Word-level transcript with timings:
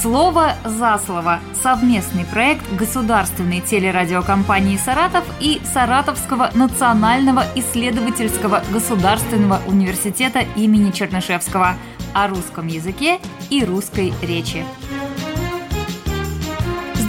Слово 0.00 0.54
за 0.64 0.98
слово. 1.04 1.40
Совместный 1.62 2.24
проект 2.24 2.64
государственной 2.72 3.60
телерадиокомпании 3.60 4.78
«Саратов» 4.78 5.24
и 5.40 5.60
Саратовского 5.74 6.50
национального 6.54 7.44
исследовательского 7.54 8.62
государственного 8.72 9.60
университета 9.66 10.40
имени 10.56 10.90
Чернышевского 10.90 11.74
о 12.14 12.28
русском 12.28 12.66
языке 12.66 13.18
и 13.50 13.62
русской 13.62 14.14
речи. 14.22 14.64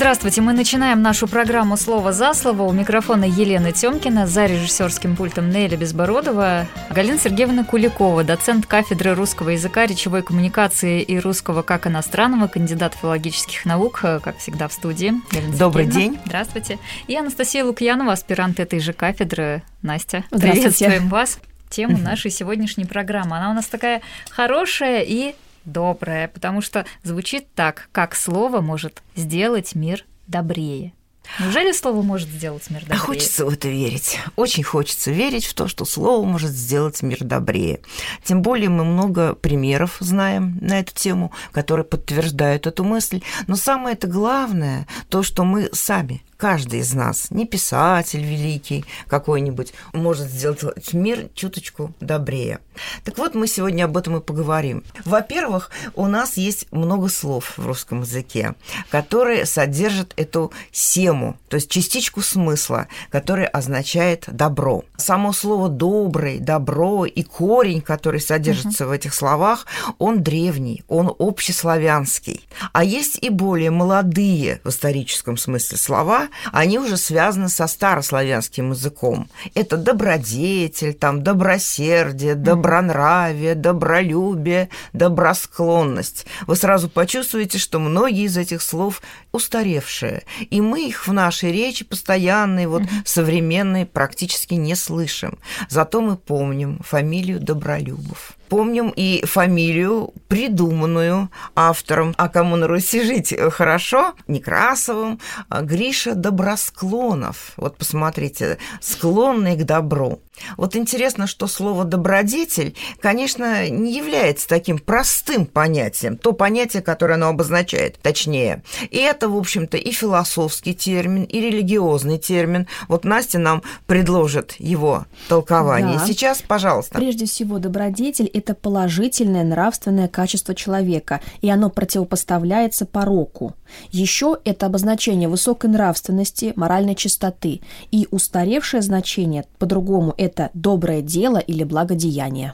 Здравствуйте, 0.02 0.42
мы 0.42 0.54
начинаем 0.54 1.04
нашу 1.04 1.28
программу 1.28 1.78
«Слово 1.78 2.12
за 2.12 2.34
слово». 2.34 2.64
У 2.64 2.72
микрофона 2.72 3.24
Елена 3.24 3.72
Тёмкина, 3.72 4.26
за 4.26 4.48
режиссерским 4.48 5.16
пультом 5.16 5.52
Неля 5.52 5.78
Безбородова, 5.78 6.66
Галина 6.90 7.20
Сергеевна 7.20 7.64
Куликова, 7.64 8.24
доцент 8.24 8.66
кафедры 8.66 9.14
русского 9.14 9.50
языка, 9.50 9.86
речевой 9.86 10.24
коммуникации 10.24 11.04
и 11.04 11.20
русского 11.20 11.62
как 11.62 11.86
иностранного, 11.86 12.48
кандидат 12.48 12.96
филологических 13.00 13.64
наук, 13.66 14.00
как 14.02 14.40
всегда 14.40 14.68
в 14.68 14.74
студии. 14.74 15.14
Галина 15.32 15.56
Добрый 15.56 15.86
день. 15.86 16.18
Здравствуйте. 16.26 16.80
И 17.06 17.16
Анастасия 17.16 17.64
Лукьянова, 17.64 18.14
аспирант 18.14 18.60
этой 18.60 18.80
же 18.80 18.94
кафедры. 18.94 19.62
Настя, 19.84 20.24
приветствуем 20.32 21.10
вас. 21.10 21.38
Тему 21.70 22.00
нашей 22.00 22.32
сегодняшней 22.32 22.86
программы. 22.86 23.38
Она 23.38 23.52
у 23.52 23.54
нас 23.54 23.68
такая 23.68 24.02
хорошая 24.32 25.04
и 25.04 25.36
доброе, 25.66 26.28
потому 26.28 26.62
что 26.62 26.86
звучит 27.04 27.54
так, 27.54 27.90
как 27.92 28.16
слово 28.16 28.62
может 28.62 29.02
сделать 29.16 29.76
мир 29.76 30.06
добрее. 30.28 30.94
Неужели 31.40 31.72
слово 31.72 32.02
может 32.02 32.28
сделать 32.28 32.70
мир 32.70 32.82
добрее? 32.82 33.00
Хочется 33.00 33.46
в 33.46 33.50
это 33.50 33.70
верить. 33.70 34.20
Очень 34.36 34.64
хочется 34.64 35.12
верить 35.12 35.46
в 35.46 35.54
то, 35.54 35.68
что 35.68 35.86
слово 35.86 36.26
может 36.26 36.52
сделать 36.52 37.02
мир 37.02 37.20
добрее. 37.22 37.80
Тем 38.24 38.42
более 38.42 38.70
мы 38.70 38.84
много 38.84 39.36
примеров 39.36 39.98
знаем 40.00 40.58
на 40.62 40.80
эту 40.80 40.94
тему, 40.94 41.32
которые 41.52 41.86
подтверждают 41.86 42.68
эту 42.68 42.84
мысль. 42.84 43.22
Но 43.48 43.56
самое 43.56 43.96
это 43.96 44.08
главное, 44.08 44.88
то, 45.10 45.24
что 45.24 45.44
мы 45.44 45.70
сами 45.74 46.24
каждый 46.42 46.80
из 46.80 46.96
нас, 46.96 47.30
не 47.30 47.46
писатель 47.46 48.24
великий 48.24 48.84
какой-нибудь, 49.08 49.74
может 49.94 50.28
сделать 50.28 50.92
мир 50.92 51.30
чуточку 51.36 51.94
добрее. 52.00 52.58
Так 53.04 53.20
вот, 53.20 53.36
мы 53.36 53.46
сегодня 53.46 53.86
об 53.86 53.96
этом 53.96 54.18
и 54.18 54.22
поговорим. 54.22 54.84
Во-первых, 55.06 55.70
у 55.94 56.08
нас 56.08 56.38
есть 56.38 56.66
много 56.72 57.10
слов 57.10 57.54
в 57.58 57.68
русском 57.68 58.02
языке, 58.02 58.56
которые 58.90 59.46
содержат 59.46 60.14
эту 60.18 60.52
сему, 60.72 61.38
то 61.48 61.58
есть 61.58 61.70
частичку 61.70 62.22
смысла, 62.22 62.88
который 63.12 63.46
означает 63.46 64.26
добро. 64.28 64.84
Само 64.98 65.34
слово 65.34 65.70
добрый, 65.70 66.40
добро 66.40 67.06
и 67.06 67.22
корень, 67.22 67.82
который 67.82 68.20
содержится 68.20 68.86
угу. 68.86 68.90
в 68.90 68.94
этих 68.94 69.14
словах, 69.14 69.68
он 70.00 70.24
древний, 70.24 70.84
он 70.88 71.14
общеславянский. 71.20 72.48
А 72.74 72.84
есть 72.84 73.20
и 73.22 73.30
более 73.30 73.70
молодые 73.70 74.60
в 74.64 74.70
историческом 74.70 75.38
смысле 75.38 75.78
слова, 75.78 76.30
они 76.52 76.80
уже 76.80 76.98
связаны 76.98 77.50
со 77.50 77.68
старославянским 77.68 78.72
языком. 78.72 79.30
Это 79.54 79.78
добродетель, 79.78 80.94
там, 80.94 81.24
добросердие, 81.24 82.36
добронравие, 82.36 83.56
добролюбие, 83.56 84.70
добросклонность. 84.94 86.26
Вы 86.48 86.56
сразу 86.56 86.90
почувствуете, 86.90 87.58
что 87.58 87.80
многие 87.80 88.26
из 88.26 88.38
этих 88.38 88.62
слов 88.62 89.02
устаревшие, 89.32 90.24
и 90.50 90.62
мы 90.62 90.88
их 90.88 91.08
в 91.08 91.14
нашей 91.14 91.52
речи 91.52 91.86
постоянной, 91.86 92.66
вот 92.68 92.84
современной, 93.06 93.86
практически 93.86 94.56
не 94.56 94.76
слышим. 94.76 95.40
Зато 95.70 96.02
мы 96.02 96.18
помним 96.18 96.80
фамилию 96.84 97.40
Добролюбов 97.40 98.36
помним 98.52 98.92
и 98.94 99.24
фамилию, 99.26 100.14
придуманную 100.28 101.30
автором, 101.56 102.14
а 102.18 102.28
кому 102.28 102.58
на 102.58 102.68
Руси 102.68 103.02
жить 103.02 103.34
хорошо, 103.54 104.14
Некрасовым, 104.28 105.22
а 105.48 105.62
Гриша 105.62 106.16
Добросклонов. 106.16 107.54
Вот 107.56 107.78
посмотрите, 107.78 108.58
склонный 108.82 109.56
к 109.56 109.64
добру. 109.64 110.20
Вот 110.58 110.76
интересно, 110.76 111.28
что 111.28 111.48
слово 111.48 111.84
«добродетель», 111.84 112.76
конечно, 113.00 113.70
не 113.70 113.96
является 113.96 114.48
таким 114.48 114.80
простым 114.80 115.46
понятием, 115.46 116.18
то 116.18 116.34
понятие, 116.34 116.82
которое 116.82 117.16
оно 117.16 117.30
обозначает, 117.30 118.00
точнее. 118.02 118.64
И 118.90 118.98
это, 118.98 119.30
в 119.30 119.38
общем-то, 119.38 119.78
и 119.78 119.92
философский 119.92 120.74
термин, 120.74 121.24
и 121.24 121.42
религиозный 121.42 122.18
термин. 122.18 122.68
Вот 122.88 123.04
Настя 123.04 123.40
нам 123.40 123.64
предложит 123.86 124.56
его 124.60 125.06
толкование. 125.28 125.98
Да. 126.00 126.06
Сейчас, 126.06 126.42
пожалуйста. 126.42 126.96
Прежде 126.96 127.26
всего, 127.26 127.60
добродетель– 127.60 128.30
это 128.34 128.56
положительное 128.56 129.44
нравственное 129.44 130.08
качество 130.08 130.56
человека, 130.56 131.22
и 131.42 131.50
оно 131.50 131.70
противопоставляется 131.70 132.86
пороку. 132.86 133.56
Еще 133.92 134.38
это 134.44 134.66
обозначение 134.66 135.30
высокой 135.30 135.70
нравственности, 135.70 136.54
моральной 136.56 136.96
чистоты, 136.96 137.62
и 137.92 138.08
устаревшее 138.12 138.82
значение, 138.82 139.46
по-другому, 139.60 140.14
это 140.18 140.31
доброе 140.54 141.02
дело 141.02 141.38
или 141.38 141.64
благодеяние. 141.64 142.54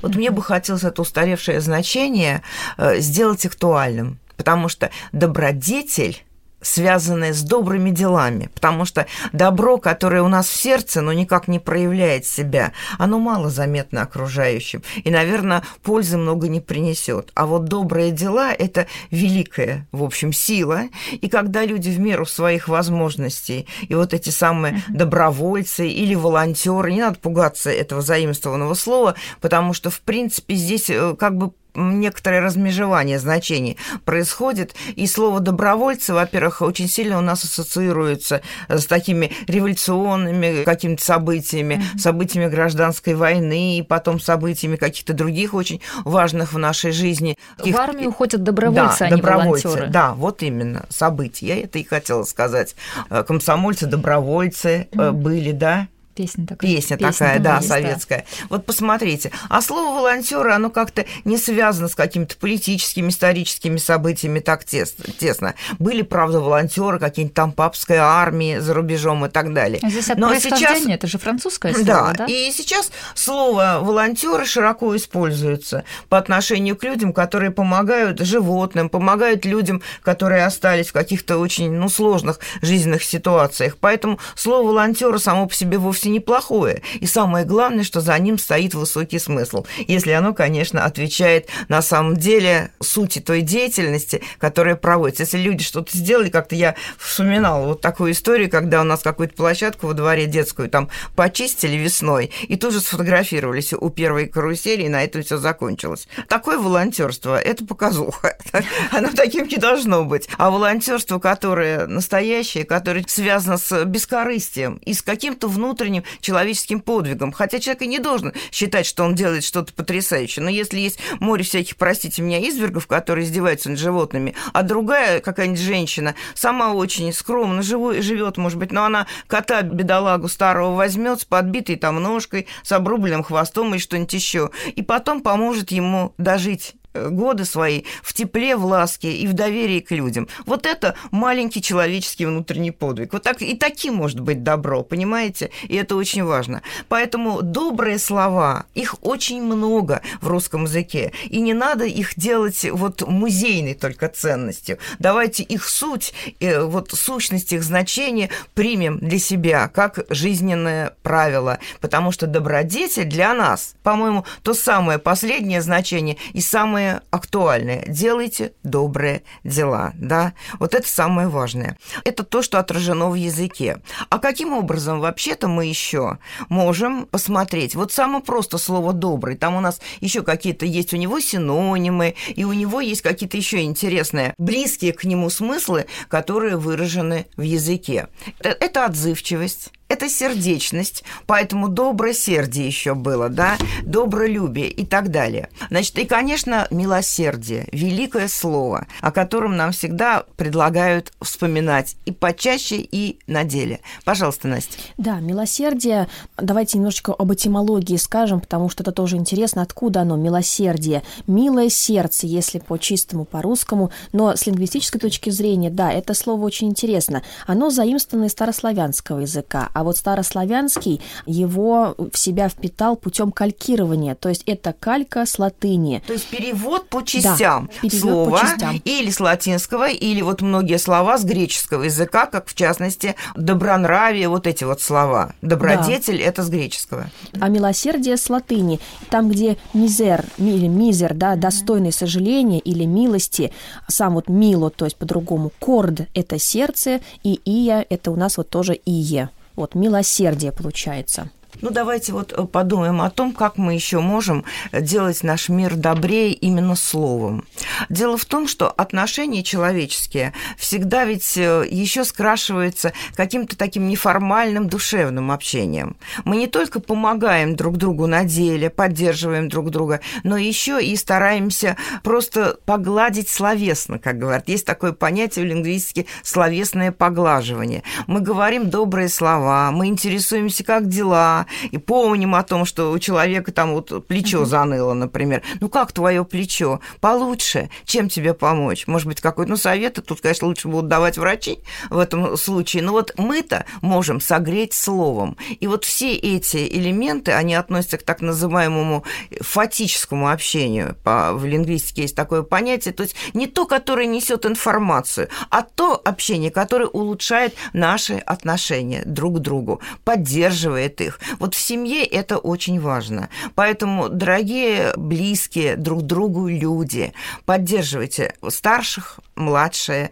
Вот 0.00 0.14
мне 0.14 0.30
бы 0.30 0.42
хотелось 0.42 0.84
это 0.84 1.02
устаревшее 1.02 1.60
значение 1.60 2.42
э, 2.76 3.00
сделать 3.00 3.46
актуальным, 3.46 4.18
потому 4.36 4.68
что 4.68 4.90
добродетель 5.12 6.22
связанное 6.62 7.32
с 7.32 7.42
добрыми 7.42 7.90
делами, 7.90 8.48
потому 8.54 8.84
что 8.84 9.06
добро, 9.32 9.78
которое 9.78 10.22
у 10.22 10.28
нас 10.28 10.48
в 10.48 10.56
сердце, 10.56 11.00
но 11.00 11.12
никак 11.12 11.48
не 11.48 11.58
проявляет 11.58 12.24
себя, 12.26 12.72
оно 12.98 13.18
мало 13.18 13.50
заметно 13.50 14.02
окружающим 14.02 14.82
и, 15.04 15.10
наверное, 15.10 15.62
пользы 15.82 16.16
много 16.16 16.48
не 16.48 16.60
принесет. 16.60 17.30
А 17.34 17.46
вот 17.46 17.64
добрые 17.64 18.10
дела– 18.10 18.52
это 18.58 18.86
великая, 19.10 19.86
в 19.92 20.02
общем, 20.02 20.32
сила, 20.32 20.84
и 21.12 21.28
когда 21.28 21.64
люди 21.64 21.90
в 21.90 22.00
меру 22.00 22.26
своих 22.26 22.68
возможностей, 22.68 23.66
и 23.88 23.94
вот 23.94 24.14
эти 24.14 24.30
самые 24.30 24.82
добровольцы 24.88 25.88
или 25.88 26.14
волонтеры, 26.14 26.92
не 26.92 27.00
надо 27.00 27.18
пугаться 27.18 27.70
этого 27.70 28.02
заимствованного 28.02 28.74
слова, 28.74 29.14
потому 29.40 29.72
что, 29.72 29.90
в 29.90 30.00
принципе, 30.00 30.54
здесь 30.54 30.90
э, 30.90 31.16
как 31.18 31.36
бы 31.36 31.52
некоторое 31.74 32.40
размежевание 32.40 33.18
значений 33.18 33.76
происходит. 34.04 34.74
И 34.96 35.06
слово 35.06 35.40
«добровольцы», 35.40 36.14
во-первых, 36.14 36.62
очень 36.62 36.88
сильно 36.88 37.18
у 37.18 37.22
нас 37.22 37.44
ассоциируется 37.44 38.42
с 38.68 38.86
такими 38.86 39.32
революционными 39.46 40.64
какими-то 40.64 41.04
событиями, 41.04 41.74
mm-hmm. 41.74 41.98
событиями 41.98 42.48
гражданской 42.48 43.14
войны, 43.14 43.78
и 43.78 43.82
потом 43.82 44.20
событиями 44.20 44.76
каких-то 44.76 45.12
других 45.12 45.54
очень 45.54 45.80
важных 46.04 46.52
в 46.52 46.58
нашей 46.58 46.92
жизни. 46.92 47.36
В 47.58 47.76
армию 47.76 48.10
уходят 48.10 48.42
добровольцы, 48.42 49.00
да, 49.00 49.06
а 49.06 49.10
добровольцы, 49.10 49.68
не 49.68 49.74
волонтеры. 49.74 49.92
Да, 49.92 50.12
вот 50.14 50.42
именно, 50.42 50.86
события. 50.88 51.46
Я 51.46 51.62
это 51.62 51.78
и 51.78 51.84
хотела 51.84 52.24
сказать. 52.24 52.74
Э, 53.10 53.24
комсомольцы, 53.26 53.86
добровольцы 53.86 54.88
mm-hmm. 54.92 55.12
были, 55.12 55.52
да, 55.52 55.88
Песня 56.14 56.46
такая. 56.46 56.70
Песня, 56.70 56.96
Песня 56.96 57.12
такая, 57.12 57.38
да, 57.38 57.56
есть, 57.56 57.68
советская. 57.68 58.18
Да. 58.18 58.46
Вот 58.50 58.66
посмотрите. 58.66 59.30
А 59.48 59.62
слово 59.62 59.96
волонтеры, 59.96 60.52
оно 60.52 60.68
как-то 60.68 61.06
не 61.24 61.38
связано 61.38 61.88
с 61.88 61.94
какими-то 61.94 62.36
политическими, 62.36 63.08
историческими 63.08 63.78
событиями 63.78 64.40
так 64.40 64.64
тесно. 64.64 65.54
Были, 65.78 66.02
правда, 66.02 66.40
волонтеры, 66.40 66.98
какие-нибудь 66.98 67.34
там 67.34 67.52
папской 67.52 67.96
армии 67.96 68.58
за 68.58 68.74
рубежом 68.74 69.24
и 69.24 69.28
так 69.30 69.54
далее. 69.54 69.80
А 69.82 69.88
здесь 69.88 70.10
от 70.10 70.18
Но 70.18 70.34
сейчас 70.34 70.84
это 70.86 71.06
же 71.06 71.18
французское 71.18 71.72
слово, 71.72 71.86
да, 71.86 72.12
да? 72.12 72.24
И 72.26 72.52
сейчас 72.52 72.90
слово 73.14 73.78
волонтеры 73.80 74.44
широко 74.44 74.94
используется 74.96 75.84
по 76.08 76.18
отношению 76.18 76.76
к 76.76 76.84
людям, 76.84 77.12
которые 77.12 77.50
помогают 77.50 78.20
животным, 78.20 78.90
помогают 78.90 79.46
людям, 79.46 79.82
которые 80.02 80.44
остались 80.44 80.88
в 80.88 80.92
каких-то 80.92 81.38
очень 81.38 81.72
ну, 81.72 81.88
сложных 81.88 82.38
жизненных 82.60 83.02
ситуациях. 83.02 83.76
Поэтому 83.80 84.18
слово 84.34 84.68
волонтеры 84.68 85.18
само 85.18 85.46
по 85.46 85.54
себе 85.54 85.78
вовсе 85.78 86.01
вовсе 86.02 86.10
неплохое. 86.10 86.82
И 87.00 87.06
самое 87.06 87.44
главное, 87.44 87.84
что 87.84 88.00
за 88.00 88.18
ним 88.18 88.38
стоит 88.38 88.74
высокий 88.74 89.18
смысл, 89.18 89.64
если 89.86 90.10
оно, 90.12 90.34
конечно, 90.34 90.84
отвечает 90.84 91.48
на 91.68 91.82
самом 91.82 92.16
деле 92.16 92.70
сути 92.80 93.20
той 93.20 93.42
деятельности, 93.42 94.22
которая 94.38 94.76
проводится. 94.76 95.22
Если 95.22 95.38
люди 95.38 95.62
что-то 95.62 95.96
сделали, 95.96 96.28
как-то 96.28 96.54
я 96.56 96.74
вспоминала 96.98 97.66
вот 97.66 97.80
такую 97.80 98.12
историю, 98.12 98.50
когда 98.50 98.80
у 98.80 98.84
нас 98.84 99.02
какую-то 99.02 99.34
площадку 99.34 99.86
во 99.86 99.94
дворе 99.94 100.26
детскую 100.26 100.68
там 100.68 100.88
почистили 101.14 101.76
весной, 101.76 102.30
и 102.48 102.56
тут 102.56 102.72
же 102.72 102.80
сфотографировались 102.80 103.72
у 103.72 103.90
первой 103.90 104.26
карусели, 104.26 104.82
и 104.82 104.88
на 104.88 105.04
этом 105.04 105.22
все 105.22 105.38
закончилось. 105.38 106.08
Такое 106.28 106.58
волонтерство 106.58 107.40
это 107.40 107.64
показуха. 107.64 108.36
Оно 108.90 109.10
таким 109.14 109.46
не 109.46 109.56
должно 109.56 110.04
быть. 110.04 110.28
А 110.38 110.50
волонтерство, 110.50 111.18
которое 111.18 111.86
настоящее, 111.86 112.64
которое 112.64 113.04
связано 113.06 113.58
с 113.58 113.84
бескорыстием 113.84 114.76
и 114.76 114.94
с 114.94 115.02
каким-то 115.02 115.48
внутренним 115.48 115.91
внутренним 115.92 116.04
человеческим 116.20 116.80
подвигом. 116.80 117.32
Хотя 117.32 117.58
человек 117.58 117.82
и 117.82 117.86
не 117.86 117.98
должен 117.98 118.32
считать, 118.50 118.86
что 118.86 119.04
он 119.04 119.14
делает 119.14 119.44
что-то 119.44 119.72
потрясающее. 119.72 120.42
Но 120.42 120.50
если 120.50 120.80
есть 120.80 120.98
море 121.20 121.44
всяких, 121.44 121.76
простите 121.76 122.22
меня, 122.22 122.38
извергов, 122.40 122.86
которые 122.86 123.24
издеваются 123.24 123.70
над 123.70 123.78
животными, 123.78 124.34
а 124.52 124.62
другая 124.62 125.20
какая-нибудь 125.20 125.60
женщина 125.60 126.14
сама 126.34 126.72
очень 126.72 127.12
скромно 127.12 127.62
живет, 127.62 128.36
может 128.36 128.58
быть, 128.58 128.72
но 128.72 128.84
она 128.84 129.06
кота 129.26 129.62
бедолагу 129.62 130.28
старого 130.28 130.74
возьмет 130.74 131.20
с 131.20 131.24
подбитой 131.24 131.76
там 131.76 132.02
ножкой, 132.02 132.46
с 132.62 132.72
обрубленным 132.72 133.22
хвостом 133.22 133.72
или 133.72 133.80
что-нибудь 133.80 134.12
еще, 134.12 134.50
и 134.74 134.82
потом 134.82 135.20
поможет 135.20 135.70
ему 135.70 136.14
дожить 136.18 136.74
годы 136.94 137.44
свои 137.44 137.82
в 138.02 138.12
тепле, 138.12 138.56
в 138.56 138.64
ласке 138.64 139.12
и 139.12 139.26
в 139.26 139.32
доверии 139.32 139.80
к 139.80 139.90
людям. 139.90 140.28
Вот 140.46 140.66
это 140.66 140.94
маленький 141.10 141.62
человеческий 141.62 142.26
внутренний 142.26 142.70
подвиг. 142.70 143.12
Вот 143.12 143.22
так 143.22 143.42
и 143.42 143.56
таким 143.56 143.94
может 143.94 144.20
быть 144.20 144.42
добро, 144.42 144.82
понимаете? 144.82 145.50
И 145.68 145.76
это 145.76 145.96
очень 145.96 146.24
важно. 146.24 146.62
Поэтому 146.88 147.42
добрые 147.42 147.98
слова, 147.98 148.66
их 148.74 148.96
очень 149.02 149.42
много 149.42 150.02
в 150.20 150.28
русском 150.28 150.64
языке. 150.64 151.12
И 151.28 151.40
не 151.40 151.54
надо 151.54 151.84
их 151.84 152.14
делать 152.16 152.64
вот 152.70 153.06
музейной 153.06 153.74
только 153.74 154.08
ценностью. 154.08 154.78
Давайте 154.98 155.42
их 155.42 155.68
суть, 155.68 156.12
э, 156.40 156.62
вот 156.62 156.90
сущность 156.90 157.52
их 157.52 157.62
значения 157.62 158.30
примем 158.54 158.98
для 158.98 159.18
себя 159.18 159.68
как 159.68 160.04
жизненное 160.10 160.94
правило. 161.02 161.58
Потому 161.80 162.12
что 162.12 162.26
добродетель 162.26 163.04
для 163.04 163.34
нас, 163.34 163.74
по-моему, 163.82 164.24
то 164.42 164.54
самое 164.54 164.98
последнее 164.98 165.62
значение 165.62 166.16
и 166.32 166.40
самое 166.40 166.81
актуальное. 167.10 167.84
Делайте 167.86 168.52
добрые 168.62 169.22
дела, 169.44 169.92
да? 169.94 170.34
Вот 170.58 170.74
это 170.74 170.88
самое 170.88 171.28
важное. 171.28 171.78
Это 172.04 172.22
то, 172.24 172.42
что 172.42 172.58
отражено 172.58 173.10
в 173.10 173.14
языке. 173.14 173.82
А 174.08 174.18
каким 174.18 174.52
образом 174.52 175.00
вообще-то 175.00 175.48
мы 175.48 175.66
еще 175.66 176.18
можем 176.48 177.06
посмотреть? 177.06 177.74
Вот 177.74 177.92
самое 177.92 178.22
просто 178.22 178.58
слово 178.58 178.92
«добрый». 178.92 179.36
Там 179.36 179.56
у 179.56 179.60
нас 179.60 179.80
еще 180.00 180.22
какие-то 180.22 180.66
есть 180.66 180.92
у 180.92 180.96
него 180.96 181.20
синонимы, 181.20 182.14
и 182.34 182.44
у 182.44 182.52
него 182.52 182.80
есть 182.80 183.02
какие-то 183.02 183.36
еще 183.36 183.62
интересные, 183.62 184.34
близкие 184.38 184.92
к 184.92 185.04
нему 185.04 185.30
смыслы, 185.30 185.86
которые 186.08 186.56
выражены 186.56 187.26
в 187.36 187.42
языке. 187.42 188.08
Э, 188.40 188.50
это 188.50 188.84
отзывчивость, 188.86 189.70
это 189.92 190.08
сердечность, 190.08 191.04
поэтому 191.26 191.68
доброе 191.68 192.14
сердие 192.14 192.66
еще 192.66 192.94
было, 192.94 193.28
да, 193.28 193.58
добролюбие 193.82 194.68
и 194.68 194.86
так 194.86 195.10
далее. 195.10 195.50
Значит, 195.68 195.98
и, 195.98 196.06
конечно, 196.06 196.66
милосердие, 196.70 197.68
великое 197.72 198.28
слово, 198.28 198.86
о 199.02 199.12
котором 199.12 199.56
нам 199.56 199.72
всегда 199.72 200.24
предлагают 200.36 201.12
вспоминать 201.20 201.96
и 202.06 202.12
почаще, 202.12 202.76
и 202.76 203.18
на 203.26 203.44
деле. 203.44 203.80
Пожалуйста, 204.04 204.48
Настя. 204.48 204.78
Да, 204.96 205.20
милосердие, 205.20 206.08
давайте 206.38 206.78
немножечко 206.78 207.12
об 207.12 207.30
этимологии 207.32 207.96
скажем, 207.96 208.40
потому 208.40 208.70
что 208.70 208.82
это 208.82 208.92
тоже 208.92 209.16
интересно, 209.16 209.60
откуда 209.60 210.00
оно, 210.00 210.16
милосердие. 210.16 211.02
Милое 211.26 211.68
сердце, 211.68 212.26
если 212.26 212.58
по 212.58 212.78
чистому, 212.78 213.26
по-русскому, 213.26 213.90
но 214.12 214.34
с 214.34 214.46
лингвистической 214.46 215.00
точки 215.00 215.28
зрения, 215.28 215.68
да, 215.68 215.92
это 215.92 216.14
слово 216.14 216.44
очень 216.44 216.68
интересно. 216.68 217.22
Оно 217.46 217.68
заимствовано 217.68 218.26
из 218.26 218.32
старославянского 218.32 219.20
языка, 219.20 219.68
а 219.74 219.81
вот 219.82 219.96
старославянский 219.96 221.00
его 221.26 221.94
в 222.12 222.16
себя 222.18 222.48
впитал 222.48 222.96
путем 222.96 223.32
калькирования, 223.32 224.14
то 224.14 224.28
есть 224.28 224.42
это 224.46 224.72
калька 224.72 225.26
с 225.26 225.38
латыни. 225.38 226.02
То 226.06 226.12
есть 226.12 226.26
перевод 226.28 226.88
по 226.88 227.02
частям 227.02 227.66
да, 227.66 227.88
перевод 227.88 228.00
слова 228.00 228.40
по 228.40 228.46
частям. 228.46 228.82
или 228.84 229.10
с 229.10 229.20
латинского, 229.20 229.88
или 229.88 230.22
вот 230.22 230.42
многие 230.42 230.78
слова 230.78 231.18
с 231.18 231.24
греческого 231.24 231.84
языка, 231.84 232.26
как 232.26 232.46
в 232.46 232.54
частности 232.54 233.14
добронравие, 233.36 234.28
вот 234.28 234.46
эти 234.46 234.64
вот 234.64 234.80
слова. 234.80 235.34
Добродетель 235.42 236.18
да. 236.18 236.24
это 236.24 236.42
с 236.42 236.48
греческого. 236.48 237.10
А 237.40 237.48
милосердие 237.48 238.16
с 238.16 238.28
латыни, 238.28 238.80
там, 239.10 239.28
где 239.28 239.56
мизер 239.74 240.24
или 240.38 240.66
мизер, 240.66 241.14
да, 241.14 241.36
достойный 241.36 241.92
сожаления 241.92 242.58
или 242.58 242.84
милости, 242.84 243.52
сам 243.88 244.14
вот 244.14 244.28
мило, 244.28 244.70
то 244.70 244.84
есть 244.84 244.96
по-другому, 244.96 245.52
корд– 245.58 246.02
это 246.14 246.38
сердце, 246.38 247.00
и 247.22 247.40
ия– 247.44 247.84
это 247.90 248.10
у 248.10 248.16
нас 248.16 248.36
вот 248.36 248.48
тоже 248.48 248.78
ие. 248.84 249.30
Вот 249.62 249.76
милосердие 249.76 250.50
получается. 250.50 251.30
Ну, 251.60 251.70
давайте 251.70 252.12
вот 252.12 252.32
э, 252.32 252.44
подумаем 252.44 253.02
о 253.02 253.10
том, 253.10 253.32
как 253.32 253.58
мы 253.58 253.74
еще 253.74 254.00
можем 254.00 254.44
делать 254.72 255.22
наш 255.22 255.48
мир 255.48 255.76
добрее 255.76 256.32
именно 256.32 256.74
словом. 256.76 257.44
Дело 257.88 258.16
в 258.16 258.24
том, 258.24 258.48
что 258.48 258.70
отношения 258.70 259.42
человеческие 259.42 260.32
всегда 260.56 261.04
ведь 261.04 261.36
э, 261.36 261.64
еще 261.70 262.04
скрашиваются 262.04 262.92
каким-то 263.14 263.56
таким 263.56 263.86
неформальным 263.88 264.68
душевным 264.68 265.30
общением. 265.30 265.96
Мы 266.24 266.36
не 266.36 266.46
только 266.46 266.80
помогаем 266.80 267.54
друг 267.54 267.76
другу 267.76 268.06
на 268.06 268.24
деле, 268.24 268.70
поддерживаем 268.70 269.48
друг 269.48 269.70
друга, 269.70 270.00
но 270.24 270.36
еще 270.36 270.82
и 270.82 270.96
стараемся 270.96 271.76
просто 272.02 272.56
погладить 272.64 273.28
словесно, 273.28 273.98
как 273.98 274.18
говорят. 274.18 274.48
Есть 274.48 274.66
такое 274.66 274.92
понятие 274.92 275.44
в 275.44 275.48
лингвистике 275.48 276.06
словесное 276.22 276.92
поглаживание. 276.92 277.82
Мы 278.06 278.20
говорим 278.20 278.70
добрые 278.70 279.08
слова, 279.08 279.70
мы 279.70 279.86
интересуемся, 279.86 280.64
как 280.64 280.88
дела, 280.88 281.41
и 281.70 281.78
помним 281.78 282.34
о 282.34 282.42
том, 282.42 282.64
что 282.64 282.90
у 282.90 282.98
человека 282.98 283.52
там 283.52 283.72
вот 283.74 284.06
плечо 284.06 284.44
заныло, 284.44 284.94
например. 284.94 285.42
Ну 285.60 285.68
как 285.68 285.92
твое 285.92 286.24
плечо? 286.24 286.80
Получше. 287.00 287.70
Чем 287.84 288.08
тебе 288.08 288.34
помочь? 288.34 288.86
Может 288.86 289.08
быть, 289.08 289.20
какой-то 289.20 289.50
ну, 289.50 289.56
совет? 289.56 290.00
Тут, 290.06 290.20
конечно, 290.20 290.48
лучше 290.48 290.68
будут 290.68 290.88
давать 290.88 291.18
врачи 291.18 291.58
в 291.90 291.98
этом 291.98 292.36
случае. 292.36 292.82
Но 292.82 292.92
вот 292.92 293.12
мы-то 293.16 293.64
можем 293.80 294.20
согреть 294.20 294.72
словом. 294.72 295.36
И 295.60 295.66
вот 295.66 295.84
все 295.84 296.14
эти 296.14 296.56
элементы, 296.68 297.32
они 297.32 297.54
относятся 297.54 297.98
к 297.98 298.02
так 298.02 298.20
называемому 298.20 299.04
фатическому 299.40 300.30
общению. 300.30 300.96
В 301.04 301.44
лингвистике 301.44 302.02
есть 302.02 302.16
такое 302.16 302.42
понятие. 302.42 302.94
То 302.94 303.02
есть 303.02 303.16
не 303.34 303.46
то, 303.46 303.66
которое 303.66 304.06
несет 304.06 304.46
информацию, 304.46 305.28
а 305.50 305.62
то 305.62 306.00
общение, 306.04 306.50
которое 306.50 306.86
улучшает 306.86 307.54
наши 307.72 308.14
отношения 308.14 309.02
друг 309.04 309.36
к 309.36 309.38
другу, 309.38 309.80
поддерживает 310.04 311.00
их. 311.00 311.20
Вот 311.38 311.54
в 311.54 311.60
семье 311.60 312.04
это 312.04 312.38
очень 312.38 312.80
важно. 312.80 313.28
Поэтому, 313.54 314.08
дорогие, 314.08 314.92
близкие 314.96 315.76
друг 315.76 316.02
другу 316.02 316.48
люди, 316.48 317.12
поддерживайте 317.44 318.34
старших, 318.48 319.20
младшие, 319.34 320.10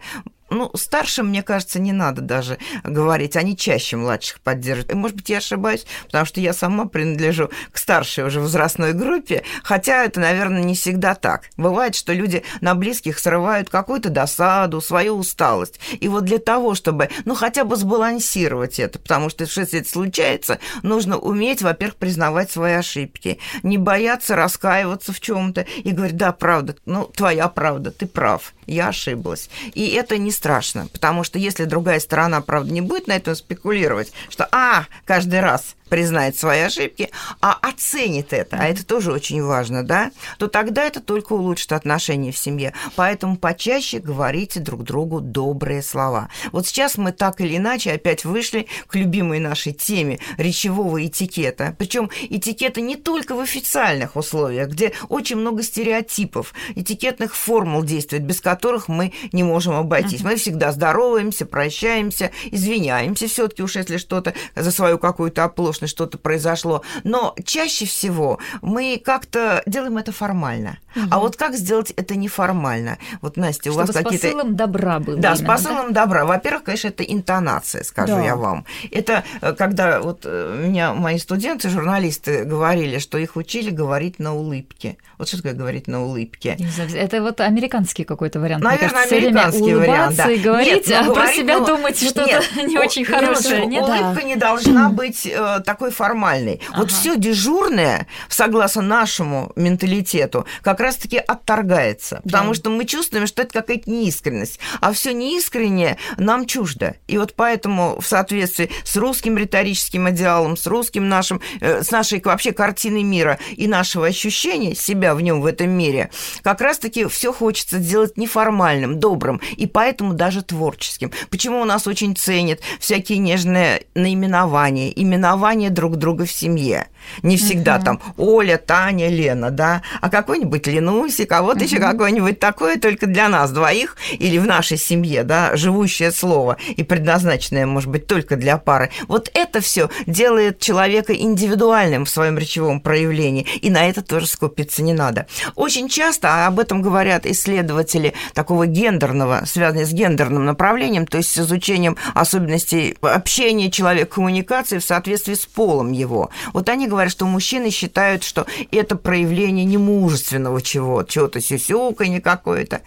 ну, 0.51 0.69
старшим, 0.75 1.29
мне 1.29 1.41
кажется, 1.41 1.79
не 1.79 1.93
надо 1.93 2.21
даже 2.21 2.57
говорить, 2.83 3.35
они 3.35 3.57
чаще 3.57 3.95
младших 3.95 4.41
поддерживают. 4.41 4.91
И, 4.91 4.95
может 4.95 5.15
быть, 5.15 5.29
я 5.29 5.37
ошибаюсь, 5.37 5.85
потому 6.05 6.25
что 6.25 6.41
я 6.41 6.53
сама 6.53 6.85
принадлежу 6.85 7.49
к 7.71 7.77
старшей 7.77 8.25
уже 8.25 8.41
возрастной 8.41 8.93
группе, 8.93 9.43
хотя 9.63 10.03
это, 10.03 10.19
наверное, 10.19 10.63
не 10.63 10.75
всегда 10.75 11.15
так. 11.15 11.49
Бывает, 11.55 11.95
что 11.95 12.13
люди 12.13 12.43
на 12.59 12.75
близких 12.75 13.17
срывают 13.17 13.69
какую-то 13.69 14.09
досаду, 14.09 14.81
свою 14.81 15.15
усталость. 15.15 15.79
И 15.99 16.07
вот 16.09 16.25
для 16.25 16.37
того, 16.37 16.75
чтобы, 16.75 17.09
ну, 17.23 17.33
хотя 17.33 17.63
бы 17.63 17.77
сбалансировать 17.77 18.79
это, 18.79 18.99
потому 18.99 19.29
что 19.29 19.45
если 19.45 19.79
это 19.79 19.89
случается, 19.89 20.59
нужно 20.83 21.17
уметь, 21.17 21.61
во-первых, 21.61 21.95
признавать 21.95 22.51
свои 22.51 22.73
ошибки, 22.73 23.39
не 23.63 23.77
бояться 23.77 24.35
раскаиваться 24.35 25.13
в 25.13 25.21
чем 25.21 25.53
то 25.53 25.61
и 25.61 25.91
говорить, 25.91 26.17
да, 26.17 26.33
правда, 26.33 26.75
ну, 26.85 27.05
твоя 27.05 27.47
правда, 27.47 27.91
ты 27.91 28.05
прав, 28.05 28.53
я 28.71 28.89
ошиблась. 28.89 29.49
И 29.73 29.89
это 29.89 30.17
не 30.17 30.31
страшно, 30.31 30.87
потому 30.87 31.23
что 31.23 31.39
если 31.39 31.65
другая 31.65 31.99
сторона, 31.99 32.41
правда, 32.41 32.71
не 32.71 32.81
будет 32.81 33.07
на 33.07 33.15
этом 33.15 33.35
спекулировать, 33.35 34.11
что, 34.29 34.47
а, 34.51 34.85
каждый 35.05 35.41
раз 35.41 35.75
признает 35.91 36.37
свои 36.37 36.61
ошибки, 36.61 37.09
а 37.41 37.51
оценит 37.61 38.31
это, 38.31 38.55
а 38.57 38.63
это 38.65 38.85
тоже 38.85 39.11
очень 39.11 39.43
важно, 39.43 39.83
да, 39.83 40.11
то 40.37 40.47
тогда 40.47 40.85
это 40.85 41.01
только 41.01 41.33
улучшит 41.33 41.73
отношения 41.73 42.31
в 42.31 42.37
семье. 42.37 42.73
Поэтому 42.95 43.35
почаще 43.35 43.99
говорите 43.99 44.61
друг 44.61 44.83
другу 44.83 45.19
добрые 45.19 45.83
слова. 45.83 46.29
Вот 46.53 46.65
сейчас 46.65 46.97
мы 46.97 47.11
так 47.11 47.41
или 47.41 47.57
иначе 47.57 47.91
опять 47.91 48.23
вышли 48.23 48.67
к 48.87 48.95
любимой 48.95 49.39
нашей 49.39 49.73
теме 49.73 50.19
речевого 50.37 51.05
этикета. 51.05 51.75
Причем 51.77 52.09
этикета 52.29 52.79
не 52.79 52.95
только 52.95 53.35
в 53.35 53.41
официальных 53.41 54.15
условиях, 54.15 54.69
где 54.69 54.93
очень 55.09 55.35
много 55.35 55.61
стереотипов, 55.61 56.53
этикетных 56.73 57.35
формул 57.35 57.83
действует, 57.83 58.23
без 58.23 58.39
которых 58.39 58.87
мы 58.87 59.11
не 59.33 59.43
можем 59.43 59.73
обойтись. 59.73 60.21
Мы 60.21 60.37
всегда 60.37 60.71
здороваемся, 60.71 61.45
прощаемся, 61.45 62.31
извиняемся 62.49 63.27
все-таки 63.27 63.61
уж 63.61 63.75
если 63.75 63.97
что-то 63.97 64.33
за 64.55 64.71
свою 64.71 64.97
какую-то 64.97 65.43
оплошность 65.43 65.80
конечно, 65.81 65.87
что-то 65.87 66.17
произошло, 66.17 66.83
но 67.03 67.35
чаще 67.43 67.85
всего 67.85 68.39
мы 68.61 69.01
как-то 69.03 69.63
делаем 69.65 69.97
это 69.97 70.11
формально. 70.11 70.77
Угу. 70.95 71.05
А 71.09 71.19
вот 71.19 71.37
как 71.37 71.55
сделать 71.55 71.91
это 71.91 72.15
неформально? 72.15 72.97
Вот, 73.21 73.37
Настя, 73.37 73.69
у 73.69 73.73
Чтобы 73.73 73.87
вас 73.87 73.95
какие-то... 73.95 74.27
с 74.27 74.31
посылом 74.31 74.55
добра 74.55 74.99
было. 74.99 75.17
Да, 75.17 75.29
именно, 75.29 75.43
с 75.43 75.47
посылом 75.47 75.93
да? 75.93 76.01
добра. 76.01 76.25
Во-первых, 76.25 76.63
конечно, 76.63 76.89
это 76.89 77.03
интонация, 77.03 77.83
скажу 77.83 78.15
да. 78.15 78.23
я 78.23 78.35
вам. 78.35 78.65
Это 78.91 79.23
э, 79.41 79.53
когда 79.53 80.01
вот 80.01 80.21
э, 80.25 80.65
меня 80.67 80.93
мои 80.93 81.17
студенты, 81.17 81.69
журналисты 81.69 82.43
говорили, 82.43 82.99
что 82.99 83.17
их 83.17 83.35
учили 83.35 83.69
говорить 83.69 84.19
на 84.19 84.35
улыбке. 84.35 84.97
Вот 85.17 85.27
что 85.27 85.37
такое 85.37 85.53
говорить 85.53 85.87
на 85.87 86.03
улыбке? 86.03 86.57
Это 86.95 87.21
вот 87.21 87.39
американский 87.41 88.03
какой-то 88.03 88.39
вариант. 88.39 88.63
Наверное, 88.63 88.89
кажется, 88.89 89.15
американский 89.15 89.73
вариант, 89.73 90.17
да. 90.17 90.29
и 90.29 90.39
говорить, 90.39 90.87
нет, 90.87 91.05
а 91.07 91.13
про 91.13 91.27
себя 91.27 91.59
ну, 91.59 91.65
думать 91.65 91.97
что-то 91.97 92.41
не 92.65 92.77
очень 92.77 93.05
хорошее. 93.05 93.65
Нет, 93.65 93.83
улыбка 93.83 94.23
не 94.23 94.35
должна 94.35 94.89
быть 95.01 95.25
э, 95.25 95.61
такой 95.71 95.91
формальной. 95.91 96.59
Вот 96.75 96.91
все 96.91 97.15
дежурное, 97.15 98.05
согласно 98.27 98.81
нашему 98.81 99.53
менталитету, 99.55 100.45
как 100.61 100.81
раз-таки 100.81 101.17
отторгается, 101.17 102.19
потому 102.25 102.49
да. 102.49 102.55
что 102.55 102.69
мы 102.69 102.83
чувствуем, 102.83 103.25
что 103.25 103.41
это 103.41 103.53
какая-то 103.53 103.89
неискренность, 103.89 104.59
а 104.81 104.91
все 104.91 105.13
неискреннее 105.13 105.97
нам 106.17 106.45
чуждо. 106.45 106.95
И 107.07 107.17
вот 107.17 107.35
поэтому 107.35 108.01
в 108.01 108.05
соответствии 108.05 108.69
с 108.83 108.97
русским 108.97 109.37
риторическим 109.37 110.09
идеалом, 110.09 110.57
с 110.57 110.67
русским 110.67 111.07
нашим, 111.07 111.39
э, 111.61 111.83
с 111.83 111.91
нашей 111.91 112.21
вообще 112.21 112.51
картиной 112.51 113.03
мира 113.03 113.39
и 113.55 113.65
нашего 113.67 114.07
ощущения 114.07 114.75
себя 114.75 115.15
в 115.15 115.21
нем 115.21 115.39
в 115.39 115.45
этом 115.45 115.69
мире, 115.69 116.11
как 116.43 116.59
раз-таки 116.59 117.05
все 117.05 117.31
хочется 117.31 117.77
делать 117.77 118.17
неформальным, 118.17 118.99
добрым, 118.99 119.39
и 119.55 119.67
поэтому 119.67 120.13
даже 120.13 120.41
творческим. 120.41 121.11
Почему 121.29 121.61
у 121.61 121.65
нас 121.65 121.87
очень 121.87 122.13
ценят 122.17 122.59
всякие 122.81 123.19
нежные 123.19 123.85
наименования, 123.95 124.89
именования 124.89 125.60
друг 125.69 125.97
друга 125.97 126.25
в 126.25 126.31
семье. 126.31 126.87
Не 127.23 127.37
всегда 127.37 127.77
угу. 127.77 127.85
там 127.85 128.01
Оля, 128.17 128.57
Таня, 128.57 129.09
Лена, 129.09 129.51
да, 129.51 129.81
а 130.01 130.09
какой-нибудь 130.09 130.67
Ленусик, 130.67 131.31
а 131.31 131.41
вот 131.41 131.57
угу. 131.57 131.63
еще 131.63 131.77
какое-нибудь 131.77 132.39
такое 132.39 132.77
только 132.77 133.07
для 133.07 133.29
нас 133.29 133.51
двоих 133.51 133.95
или 134.11 134.37
в 134.37 134.45
нашей 134.45 134.77
семье, 134.77 135.23
да, 135.23 135.55
живущее 135.55 136.11
слово 136.11 136.57
и 136.75 136.83
предназначенное, 136.83 137.65
может 137.65 137.89
быть, 137.89 138.07
только 138.07 138.35
для 138.35 138.57
пары. 138.57 138.89
Вот 139.07 139.29
это 139.33 139.61
все 139.61 139.89
делает 140.05 140.59
человека 140.59 141.13
индивидуальным 141.13 142.05
в 142.05 142.09
своем 142.09 142.37
речевом 142.37 142.81
проявлении, 142.81 143.45
и 143.61 143.69
на 143.69 143.87
это 143.87 144.01
тоже 144.01 144.27
скупиться 144.27 144.83
не 144.83 144.93
надо. 144.93 145.27
Очень 145.55 145.89
часто, 145.89 146.29
а 146.29 146.47
об 146.47 146.59
этом 146.59 146.81
говорят 146.81 147.25
исследователи 147.25 148.13
такого 148.33 148.67
гендерного, 148.67 149.43
связанные 149.45 149.85
с 149.85 149.93
гендерным 149.93 150.45
направлением, 150.45 151.05
то 151.05 151.17
есть 151.17 151.31
с 151.31 151.39
изучением 151.39 151.97
особенностей 152.13 152.97
общения 153.01 153.71
человека, 153.71 154.15
коммуникации 154.15 154.79
в 154.79 154.83
соответствии 154.83 155.33
с 155.33 155.45
полом 155.45 155.91
его. 155.91 156.29
Вот 156.53 156.69
они 156.69 156.87
говорят, 156.91 157.11
что 157.11 157.25
мужчины 157.25 157.69
считают, 157.71 158.23
что 158.23 158.45
это 158.71 158.95
проявление 158.95 159.65
немужественного 159.65 160.61
чего-то, 160.61 161.11
чего-то 161.11 161.41
сюсюканье 161.41 162.21
какое-то. 162.21 162.81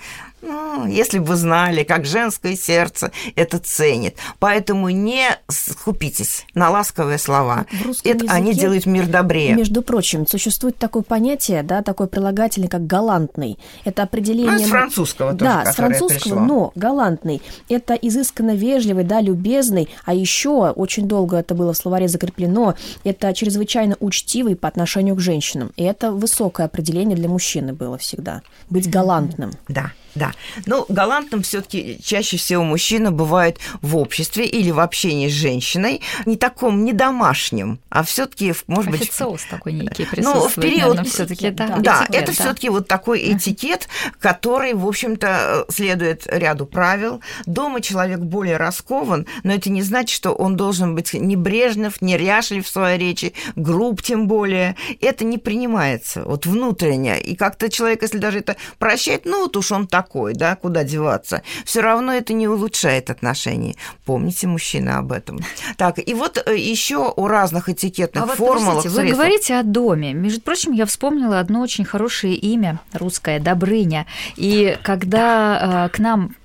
Ну, 0.46 0.86
если 0.86 1.18
бы 1.18 1.36
знали, 1.36 1.82
как 1.84 2.04
женское 2.04 2.56
сердце 2.56 3.10
это 3.36 3.58
ценит. 3.58 4.16
Поэтому 4.38 4.90
не 4.90 5.28
скупитесь 5.48 6.46
на 6.54 6.70
ласковые 6.70 7.18
слова. 7.18 7.66
это 8.04 8.26
они 8.28 8.54
делают 8.54 8.86
мир 8.86 9.06
добрее. 9.06 9.54
Между 9.54 9.82
прочим, 9.82 10.26
существует 10.26 10.76
такое 10.78 11.02
понятие, 11.02 11.62
да, 11.62 11.82
такой 11.82 12.06
прилагательный, 12.06 12.68
как 12.68 12.86
галантный. 12.86 13.58
Это 13.84 14.02
определение... 14.02 14.52
Ну, 14.52 14.58
с 14.58 14.68
французского 14.68 15.32
тоже, 15.32 15.44
Да, 15.44 15.72
с 15.72 15.76
французского, 15.76 16.18
пришло. 16.18 16.40
но 16.40 16.72
галантный. 16.74 17.42
Это 17.68 17.94
изысканно 17.94 18.54
вежливый, 18.54 19.04
да, 19.04 19.20
любезный, 19.20 19.88
а 20.04 20.14
еще 20.14 20.70
очень 20.70 21.08
долго 21.08 21.38
это 21.38 21.54
было 21.54 21.72
в 21.72 21.76
словаре 21.76 22.08
закреплено, 22.08 22.74
это 23.04 23.32
чрезвычайно 23.34 23.96
учтивый 24.00 24.56
по 24.56 24.68
отношению 24.68 25.16
к 25.16 25.20
женщинам. 25.20 25.72
И 25.76 25.84
это 25.84 26.12
высокое 26.12 26.66
определение 26.66 27.16
для 27.16 27.28
мужчины 27.28 27.72
было 27.72 27.98
всегда. 27.98 28.42
Быть 28.70 28.90
галантным. 28.90 29.52
Да. 29.68 29.92
Да. 30.14 30.32
Ну, 30.66 30.86
галантным 30.88 31.42
все-таки 31.42 31.98
чаще 32.02 32.36
всего 32.36 32.62
мужчина 32.62 33.10
бывает 33.10 33.58
в 33.82 33.96
обществе 33.96 34.46
или 34.46 34.70
в 34.70 34.80
общении 34.80 35.28
с 35.28 35.32
женщиной, 35.32 36.00
не 36.24 36.36
таком, 36.36 36.84
не 36.84 36.92
домашним, 36.92 37.80
а 37.88 38.04
все-таки, 38.04 38.54
может 38.66 38.90
быть... 38.90 39.02
Официоз 39.02 39.44
такой 39.50 39.72
некий 39.72 40.04
присутствует, 40.04 40.24
ну, 40.24 40.48
в 40.48 40.54
период... 40.54 41.08
все-таки 41.08 41.50
да, 41.50 41.76
да, 41.78 42.04
этикет, 42.04 42.22
это 42.22 42.26
да. 42.26 42.32
все-таки 42.32 42.68
вот 42.68 42.88
такой 42.88 43.32
этикет, 43.32 43.88
который, 44.20 44.74
в 44.74 44.86
общем-то, 44.86 45.66
следует 45.68 46.26
ряду 46.26 46.66
правил. 46.66 47.20
Дома 47.46 47.80
человек 47.80 48.20
более 48.20 48.56
раскован, 48.56 49.26
но 49.42 49.52
это 49.52 49.70
не 49.70 49.82
значит, 49.82 50.14
что 50.14 50.32
он 50.32 50.56
должен 50.56 50.94
быть 50.94 51.12
небрежнев, 51.14 52.00
неряшлив 52.00 52.66
в 52.66 52.70
своей 52.70 52.98
речи, 52.98 53.34
груб 53.56 54.02
тем 54.02 54.28
более. 54.28 54.76
Это 55.00 55.24
не 55.24 55.38
принимается, 55.38 56.22
вот 56.24 56.46
внутренне. 56.46 57.20
И 57.20 57.34
как-то 57.36 57.68
человек, 57.68 58.02
если 58.02 58.18
даже 58.18 58.38
это 58.38 58.56
прощает, 58.78 59.24
ну, 59.24 59.42
вот 59.42 59.56
уж 59.56 59.72
он 59.72 59.86
так 59.86 60.03
такой, 60.04 60.34
да, 60.34 60.54
куда 60.56 60.84
деваться, 60.84 61.42
все 61.64 61.80
равно 61.80 62.12
это 62.12 62.34
не 62.34 62.46
улучшает 62.46 63.10
отношения. 63.10 63.74
Помните, 64.04 64.46
мужчина, 64.46 64.98
об 64.98 65.12
этом. 65.12 65.40
Так, 65.76 65.98
и 65.98 66.14
вот 66.14 66.42
э, 66.46 66.56
еще 66.56 67.12
у 67.16 67.26
разных 67.26 67.68
этикетных 67.68 68.24
а 68.24 68.26
вот, 68.26 68.36
формул. 68.36 68.80
Вы 68.80 69.10
говорите 69.10 69.56
о 69.56 69.62
доме. 69.62 70.12
Между 70.12 70.40
прочим, 70.40 70.72
я 70.72 70.86
вспомнила 70.86 71.40
одно 71.40 71.62
очень 71.62 71.84
хорошее 71.84 72.34
имя 72.34 72.80
русское 72.92 73.40
Добрыня. 73.40 74.06
И 74.36 74.78
когда 74.82 75.86
э, 75.86 75.96
к 75.96 75.98
нам 75.98 76.36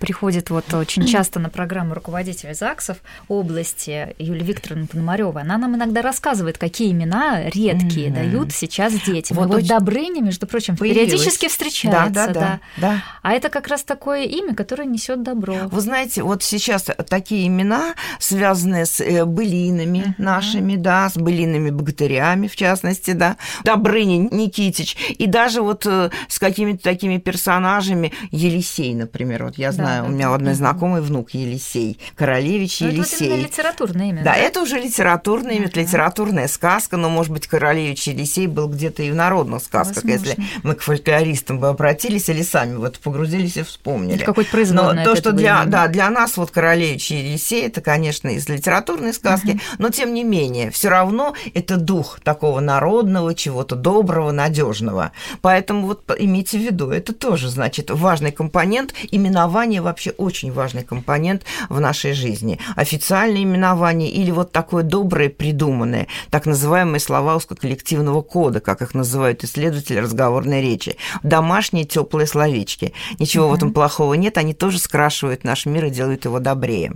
приходит 0.00 0.50
вот 0.50 0.72
очень 0.72 1.06
часто 1.06 1.40
на 1.40 1.50
программу 1.50 1.94
руководителя 1.94 2.54
ЗАГСов 2.54 2.98
области 3.28 4.14
Юлия 4.18 4.44
Викторовна 4.44 4.86
Пономарева, 4.86 5.40
она 5.40 5.58
нам 5.58 5.76
иногда 5.76 6.00
рассказывает, 6.00 6.58
какие 6.58 6.92
имена 6.92 7.42
редкие 7.44 8.08
mm-hmm. 8.08 8.14
дают 8.14 8.52
сейчас 8.52 8.94
детям. 9.02 9.36
Вот, 9.36 9.48
вот 9.48 9.66
Добрыня, 9.66 10.22
между 10.22 10.46
прочим, 10.46 10.76
Появилась. 10.76 11.10
периодически 11.10 11.48
встречается. 11.48 12.10
Да, 12.12 12.26
да, 12.26 12.32
да. 12.32 12.60
да. 12.76 12.99
А 13.22 13.32
это 13.32 13.48
как 13.48 13.68
раз 13.68 13.82
такое 13.82 14.24
имя, 14.24 14.54
которое 14.54 14.86
несет 14.86 15.22
добро. 15.22 15.54
Вы 15.70 15.80
знаете, 15.80 16.22
вот 16.22 16.42
сейчас 16.42 16.86
такие 17.08 17.46
имена, 17.46 17.94
связанные 18.18 18.86
с 18.86 19.00
э, 19.00 19.24
былинами 19.24 19.98
uh-huh. 19.98 20.14
нашими, 20.18 20.76
да, 20.76 21.08
с 21.08 21.16
былинами 21.16 21.70
богатырями, 21.70 22.48
в 22.48 22.56
частности, 22.56 23.12
да, 23.12 23.36
Добрыня 23.64 24.28
Никитич, 24.30 24.96
и 25.10 25.26
даже 25.26 25.62
вот 25.62 25.86
э, 25.86 26.10
с 26.28 26.38
какими-то 26.38 26.82
такими 26.82 27.18
персонажами, 27.18 28.12
Елисей, 28.30 28.94
например, 28.94 29.44
вот 29.44 29.58
я 29.58 29.72
знаю, 29.72 30.04
да, 30.04 30.08
у 30.08 30.12
меня 30.12 30.30
у 30.30 30.34
одной 30.34 30.54
знакомой 30.54 31.00
внук 31.02 31.30
Елисей, 31.30 31.98
Королевич 32.16 32.80
но 32.80 32.86
ну, 32.86 32.92
Елисей. 32.92 33.26
Это 33.26 33.36
вот 33.36 33.44
литературное 33.44 34.08
имя. 34.08 34.24
Да, 34.24 34.32
да, 34.32 34.36
это 34.36 34.62
уже 34.62 34.78
литературное 34.78 35.54
имя, 35.54 35.66
uh-huh. 35.66 35.80
литературная 35.80 36.48
сказка, 36.48 36.96
но, 36.96 37.08
может 37.08 37.32
быть, 37.32 37.46
Королевич 37.46 38.06
Елисей 38.08 38.46
был 38.46 38.68
где-то 38.68 39.02
и 39.02 39.10
в 39.10 39.14
народных 39.14 39.62
сказках, 39.62 40.04
Возможно. 40.04 40.28
если 40.28 40.42
мы 40.62 40.74
к 40.74 40.82
фольклористам 40.82 41.58
бы 41.58 41.68
обратились 41.68 42.28
или 42.28 42.42
сами 42.42 42.76
вот 42.76 42.89
погрузились 42.98 43.56
и 43.56 43.62
вспомнили. 43.62 44.24
Какой-то 44.24 44.50
производное. 44.50 44.94
Но 44.94 45.04
то, 45.04 45.16
что 45.16 45.32
для, 45.32 45.64
да, 45.64 45.86
для 45.88 46.10
нас 46.10 46.36
вот 46.36 46.50
Королевич 46.50 47.10
и 47.10 47.16
Елисей, 47.16 47.66
это, 47.66 47.80
конечно, 47.80 48.28
из 48.28 48.48
литературной 48.48 49.12
сказки, 49.12 49.50
uh-huh. 49.50 49.76
но 49.78 49.90
тем 49.90 50.14
не 50.14 50.24
менее, 50.24 50.70
все 50.70 50.88
равно 50.88 51.34
это 51.54 51.76
дух 51.76 52.20
такого 52.22 52.60
народного, 52.60 53.34
чего-то 53.34 53.76
доброго, 53.76 54.32
надежного. 54.32 55.12
Поэтому 55.42 55.86
вот 55.86 56.02
имейте 56.18 56.58
в 56.58 56.62
виду, 56.62 56.90
это 56.90 57.12
тоже, 57.12 57.48
значит, 57.48 57.90
важный 57.90 58.32
компонент. 58.32 58.94
Именование 59.10 59.82
вообще 59.82 60.10
очень 60.10 60.52
важный 60.52 60.82
компонент 60.82 61.44
в 61.68 61.80
нашей 61.80 62.12
жизни. 62.12 62.58
Официальное 62.76 63.42
именование 63.42 64.10
или 64.10 64.30
вот 64.30 64.52
такое 64.52 64.82
доброе, 64.82 65.28
придуманное, 65.28 66.06
так 66.30 66.46
называемые 66.46 67.00
слова 67.00 67.36
узкоколлективного 67.36 68.22
кода, 68.22 68.60
как 68.60 68.82
их 68.82 68.94
называют 68.94 69.44
исследователи 69.44 69.98
разговорной 69.98 70.62
речи. 70.62 70.96
Домашние 71.22 71.84
теплые 71.84 72.26
словечки 72.26 72.79
книжки. 72.80 72.94
Ничего 73.18 73.46
угу. 73.46 73.52
в 73.52 73.56
этом 73.56 73.72
плохого 73.72 74.14
нет, 74.14 74.38
они 74.38 74.54
тоже 74.54 74.78
скрашивают 74.78 75.44
наш 75.44 75.66
мир 75.66 75.86
и 75.86 75.90
делают 75.90 76.24
его 76.24 76.38
добрее. 76.38 76.92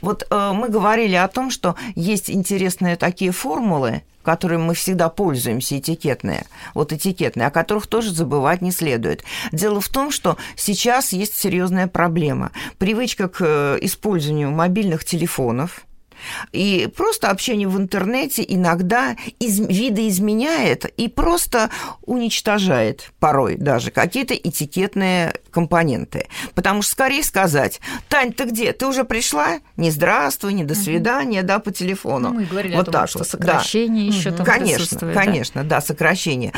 Вот 0.00 0.26
э, 0.28 0.52
мы 0.54 0.68
говорили 0.68 1.14
о 1.14 1.28
том, 1.28 1.50
что 1.50 1.76
есть 1.94 2.28
интересные 2.28 2.96
такие 2.96 3.30
формулы, 3.30 4.02
которыми 4.22 4.62
мы 4.62 4.74
всегда 4.74 5.08
пользуемся, 5.08 5.78
этикетные, 5.78 6.44
вот 6.74 6.92
этикетные, 6.92 7.46
о 7.46 7.50
которых 7.50 7.86
тоже 7.86 8.12
забывать 8.12 8.60
не 8.60 8.70
следует. 8.70 9.24
Дело 9.52 9.80
в 9.80 9.88
том, 9.88 10.10
что 10.10 10.36
сейчас 10.56 11.12
есть 11.12 11.34
серьезная 11.34 11.86
проблема. 11.86 12.50
Привычка 12.76 13.28
к 13.28 13.38
э, 13.40 13.78
использованию 13.80 14.50
мобильных 14.50 15.04
телефонов– 15.04 15.86
и 16.52 16.88
просто 16.94 17.30
общение 17.30 17.68
в 17.68 17.78
интернете 17.78 18.44
иногда 18.46 19.16
из, 19.38 19.58
видоизменяет 19.60 20.86
и 20.96 21.08
просто 21.08 21.70
уничтожает 22.02 23.12
порой 23.18 23.56
даже 23.56 23.90
какие-то 23.90 24.34
этикетные 24.34 25.34
компоненты. 25.50 26.26
Потому 26.54 26.82
что 26.82 26.92
скорее 26.92 27.22
сказать, 27.22 27.80
Тань, 28.08 28.32
ты 28.32 28.44
где? 28.44 28.72
Ты 28.72 28.86
уже 28.86 29.04
пришла? 29.04 29.60
Не 29.76 29.90
здравствуй, 29.90 30.52
не 30.52 30.64
до 30.64 30.74
свидания, 30.74 31.40
угу. 31.40 31.48
да, 31.48 31.58
по 31.58 31.70
телефону. 31.70 32.30
Ну, 32.30 32.34
мы 32.34 32.44
говорили 32.44 32.74
вот 32.74 32.88
о 32.88 32.92
том, 32.92 32.92
так 32.92 33.08
что 33.08 33.18
вот. 33.20 33.28
сокращение 33.28 34.10
да. 34.10 34.16
еще 34.16 34.30
угу. 34.30 34.36
там 34.38 34.46
Конечно, 34.46 35.12
конечно, 35.12 35.64
да, 35.64 35.80
сокращение. 35.80 36.52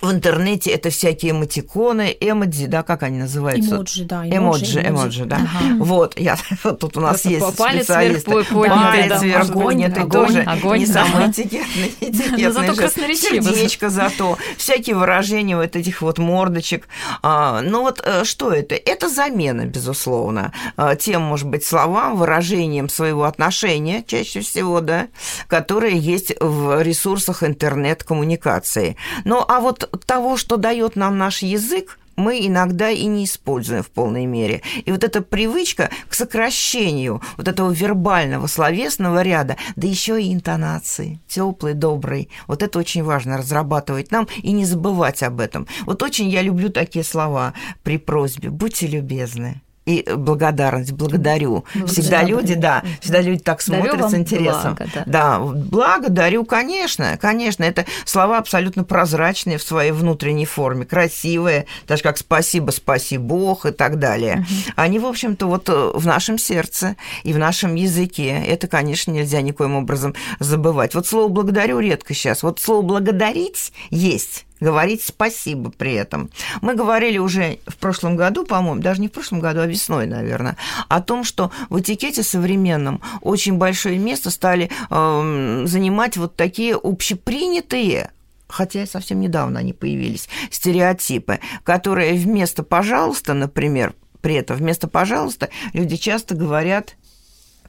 В 0.00 0.12
интернете 0.12 0.70
это 0.70 0.90
всякие 0.90 1.32
эмотиконы, 1.32 2.16
эмодзи, 2.20 2.66
да, 2.66 2.82
как 2.82 3.02
они 3.02 3.18
называются? 3.18 3.76
Эмоджи, 3.76 4.04
да. 4.04 4.24
Эмоджи, 4.26 4.80
эмоджи, 4.80 5.24
да. 5.24 5.36
Ага. 5.36 5.84
Вот, 5.84 6.18
я, 6.18 6.36
вот 6.64 6.78
тут 6.78 6.96
у 6.96 7.00
нас 7.00 7.22
Просто 7.22 7.30
есть 7.30 7.56
палец 7.56 7.84
специалисты. 7.84 8.30
Вверх 8.30 8.48
поднятый, 8.48 9.08
палец 9.08 9.22
вверх 9.22 9.52
поднятый 9.52 10.02
огонь, 10.04 10.26
тоже 10.26 10.40
огонь, 10.42 10.78
не 10.80 10.86
да. 10.86 10.92
самый 10.92 11.30
этикетный, 11.30 11.94
этикетный 12.00 12.44
Но 12.48 12.52
зато 12.52 12.74
красноречиво. 12.74 13.42
Сердечко 13.42 13.90
зато, 13.90 14.38
всякие 14.56 14.96
выражения 14.96 15.56
вот 15.56 15.74
этих 15.74 16.00
вот 16.00 16.18
мордочек. 16.18 16.88
А, 17.22 17.60
ну 17.62 17.82
вот 17.82 18.00
э, 18.04 18.24
что 18.24 18.52
это? 18.52 18.74
Это 18.76 19.08
замена, 19.08 19.64
безусловно, 19.66 20.52
а, 20.76 20.94
тем, 20.94 21.22
может 21.22 21.48
быть, 21.48 21.64
словам, 21.64 22.16
выражением 22.16 22.88
своего 22.88 23.24
отношения, 23.24 24.04
чаще 24.06 24.40
всего, 24.40 24.80
да, 24.80 25.08
которые 25.48 25.98
есть 25.98 26.34
в 26.40 26.82
ресурсах 26.82 27.42
интернет-коммуникации. 27.42 28.96
Ну, 29.24 29.44
а 29.46 29.60
вот 29.60 29.87
того, 30.06 30.36
что 30.36 30.56
дает 30.56 30.96
нам 30.96 31.18
наш 31.18 31.42
язык, 31.42 31.98
мы 32.18 32.44
иногда 32.44 32.90
и 32.90 33.06
не 33.06 33.24
используем 33.24 33.82
в 33.82 33.90
полной 33.90 34.26
мере. 34.26 34.62
И 34.84 34.92
вот 34.92 35.04
эта 35.04 35.22
привычка 35.22 35.90
к 36.08 36.14
сокращению 36.14 37.22
вот 37.36 37.46
этого 37.46 37.70
вербального 37.70 38.48
словесного 38.48 39.22
ряда, 39.22 39.56
да 39.76 39.86
еще 39.86 40.20
и 40.20 40.34
интонации, 40.34 41.20
теплый, 41.28 41.74
добрый, 41.74 42.28
вот 42.48 42.62
это 42.62 42.78
очень 42.78 43.04
важно 43.04 43.38
разрабатывать 43.38 44.10
нам 44.10 44.26
и 44.42 44.50
не 44.50 44.64
забывать 44.64 45.22
об 45.22 45.40
этом. 45.40 45.68
Вот 45.86 46.02
очень 46.02 46.28
я 46.28 46.42
люблю 46.42 46.70
такие 46.70 47.04
слова 47.04 47.54
при 47.84 47.98
просьбе 47.98 48.50
«будьте 48.50 48.88
любезны» 48.88 49.62
и 49.88 50.04
благодарность, 50.16 50.92
благодарю. 50.92 51.64
Ну, 51.74 51.86
всегда 51.86 52.22
люди, 52.22 52.54
да, 52.54 52.84
всегда 53.00 53.22
люди 53.22 53.42
так 53.42 53.62
смотрят 53.62 54.10
с 54.10 54.14
интересом. 54.14 54.74
Благо, 54.74 54.90
да. 54.94 55.04
да, 55.06 55.38
благодарю, 55.40 56.44
конечно, 56.44 57.16
конечно, 57.16 57.64
это 57.64 57.86
слова 58.04 58.36
абсолютно 58.36 58.84
прозрачные 58.84 59.56
в 59.56 59.62
своей 59.62 59.92
внутренней 59.92 60.44
форме, 60.44 60.84
красивые, 60.84 61.64
даже 61.86 62.02
как 62.02 62.18
спасибо, 62.18 62.70
спаси 62.70 63.16
Бог 63.16 63.64
и 63.64 63.70
так 63.70 63.98
далее. 63.98 64.40
Угу. 64.40 64.72
Они, 64.76 64.98
в 64.98 65.06
общем-то, 65.06 65.46
вот 65.46 65.70
э, 65.70 65.90
в 65.94 66.04
нашем 66.04 66.36
сердце 66.36 66.96
и 67.22 67.32
в 67.32 67.38
нашем 67.38 67.74
языке. 67.74 68.44
Это, 68.46 68.66
конечно, 68.68 69.10
нельзя 69.10 69.40
никоим 69.40 69.74
образом 69.74 70.14
забывать. 70.38 70.94
Вот 70.94 71.06
слово 71.06 71.28
благодарю 71.28 71.78
редко 71.78 72.12
сейчас. 72.12 72.42
Вот 72.42 72.60
слово 72.60 72.82
благодарить 72.82 73.72
есть 73.88 74.44
говорить 74.60 75.02
спасибо 75.02 75.70
при 75.70 75.94
этом. 75.94 76.30
Мы 76.60 76.74
говорили 76.74 77.18
уже 77.18 77.58
в 77.66 77.76
прошлом 77.76 78.16
году, 78.16 78.44
по-моему, 78.44 78.80
даже 78.80 79.00
не 79.00 79.08
в 79.08 79.12
прошлом 79.12 79.40
году, 79.40 79.60
а 79.60 79.66
весной, 79.66 80.06
наверное, 80.06 80.56
о 80.88 81.00
том, 81.00 81.24
что 81.24 81.50
в 81.68 81.80
этикете 81.80 82.22
современном 82.22 83.00
очень 83.20 83.54
большое 83.54 83.98
место 83.98 84.30
стали 84.30 84.70
э, 84.90 85.62
занимать 85.66 86.16
вот 86.16 86.36
такие 86.36 86.78
общепринятые 86.80 88.10
хотя 88.48 88.86
совсем 88.86 89.20
недавно 89.20 89.60
они 89.60 89.74
появились, 89.74 90.28
стереотипы, 90.50 91.38
которые 91.64 92.14
вместо 92.14 92.62
«пожалуйста», 92.62 93.34
например, 93.34 93.94
при 94.20 94.34
этом 94.34 94.56
вместо 94.56 94.88
«пожалуйста» 94.88 95.50
люди 95.74 95.96
часто 95.96 96.34
говорят 96.34 96.96